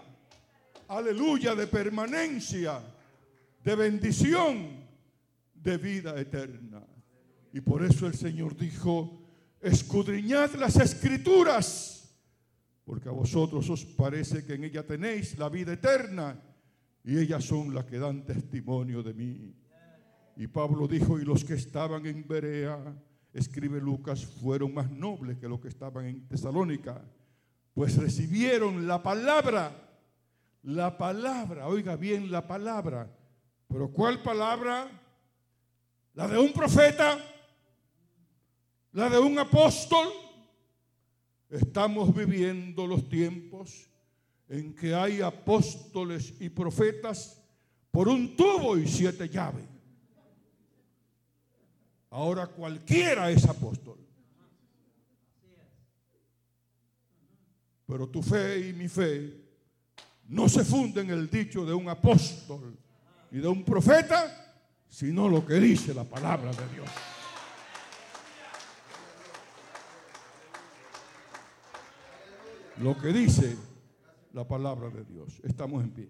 Aleluya 0.88 1.54
de 1.54 1.68
permanencia, 1.68 2.82
de 3.62 3.74
bendición, 3.76 4.84
de 5.54 5.76
vida 5.78 6.18
eterna. 6.18 6.82
Y 7.52 7.61
por 7.61 7.84
eso 7.84 8.09
el 8.09 8.14
Señor 8.14 8.56
dijo, 8.56 9.22
escudriñad 9.61 10.54
las 10.54 10.76
escrituras, 10.76 12.12
porque 12.84 13.09
a 13.09 13.12
vosotros 13.12 13.70
os 13.70 13.84
parece 13.84 14.44
que 14.44 14.54
en 14.54 14.64
ella 14.64 14.84
tenéis 14.84 15.38
la 15.38 15.48
vida 15.48 15.74
eterna 15.74 16.47
y 17.05 17.18
ellas 17.18 17.44
son 17.44 17.74
las 17.74 17.84
que 17.84 17.99
dan 17.99 18.24
testimonio 18.24 19.03
de 19.03 19.14
mí. 19.14 19.55
Y 20.36 20.46
Pablo 20.46 20.86
dijo, 20.86 21.18
y 21.18 21.24
los 21.24 21.44
que 21.44 21.55
estaban 21.55 22.07
en 22.07 22.26
Berea, 22.26 22.78
escribe 23.32 23.80
Lucas, 23.80 24.24
fueron 24.24 24.74
más 24.74 24.90
nobles 24.90 25.38
que 25.38 25.49
los 25.49 25.61
que 25.61 25.68
estaban 25.68 26.07
en 26.07 26.28
Tesalónica, 26.28 27.05
pues 27.74 27.96
recibieron 27.96 28.86
la 28.86 29.03
palabra, 29.03 29.72
la 30.62 30.96
palabra, 30.99 31.66
oiga 31.68 31.96
bien 31.96 32.30
la 32.30 32.46
palabra, 32.46 33.11
pero 33.68 33.90
¿cuál 33.92 34.22
palabra? 34.22 34.90
La 36.14 36.26
de 36.26 36.38
un 36.38 36.53
profeta, 36.53 37.18
la 38.92 39.09
de 39.09 39.18
un 39.18 39.38
apóstol. 39.38 40.09
Estamos 41.51 42.14
viviendo 42.14 42.86
los 42.86 43.09
tiempos 43.09 43.88
en 44.49 44.74
que 44.74 44.94
hay 44.94 45.20
apóstoles 45.20 46.34
y 46.40 46.49
profetas 46.49 47.40
por 47.90 48.09
un 48.09 48.36
tubo 48.36 48.78
y 48.78 48.88
siete 48.88 49.28
llaves. 49.28 49.64
Ahora 52.11 52.46
cualquiera 52.46 53.30
es 53.30 53.44
apóstol. 53.44 53.99
Pero 57.86 58.09
tu 58.09 58.22
fe 58.22 58.68
y 58.68 58.72
mi 58.72 58.88
fe 58.88 59.34
no 60.28 60.49
se 60.49 60.64
funden 60.64 61.11
en 61.11 61.18
el 61.18 61.30
dicho 61.30 61.64
de 61.64 61.72
un 61.72 61.88
apóstol 61.88 62.76
y 63.30 63.38
de 63.38 63.49
un 63.49 63.64
profeta, 63.64 64.57
sino 64.88 65.28
lo 65.28 65.44
que 65.44 65.55
dice 65.55 65.92
la 65.94 66.05
palabra 66.05 66.51
de 66.51 66.74
Dios. 66.74 66.88
Lo 72.78 72.96
que 72.96 73.09
dice 73.09 73.57
la 74.39 74.47
palabra 74.47 74.89
de 74.89 75.05
Dios. 75.05 75.41
Estamos 75.43 75.82
en 75.82 75.91
pie. 75.91 76.09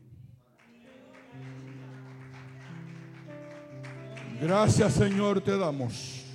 Gracias 4.38 4.92
Señor 4.92 5.40
te 5.40 5.56
damos. 5.56 6.27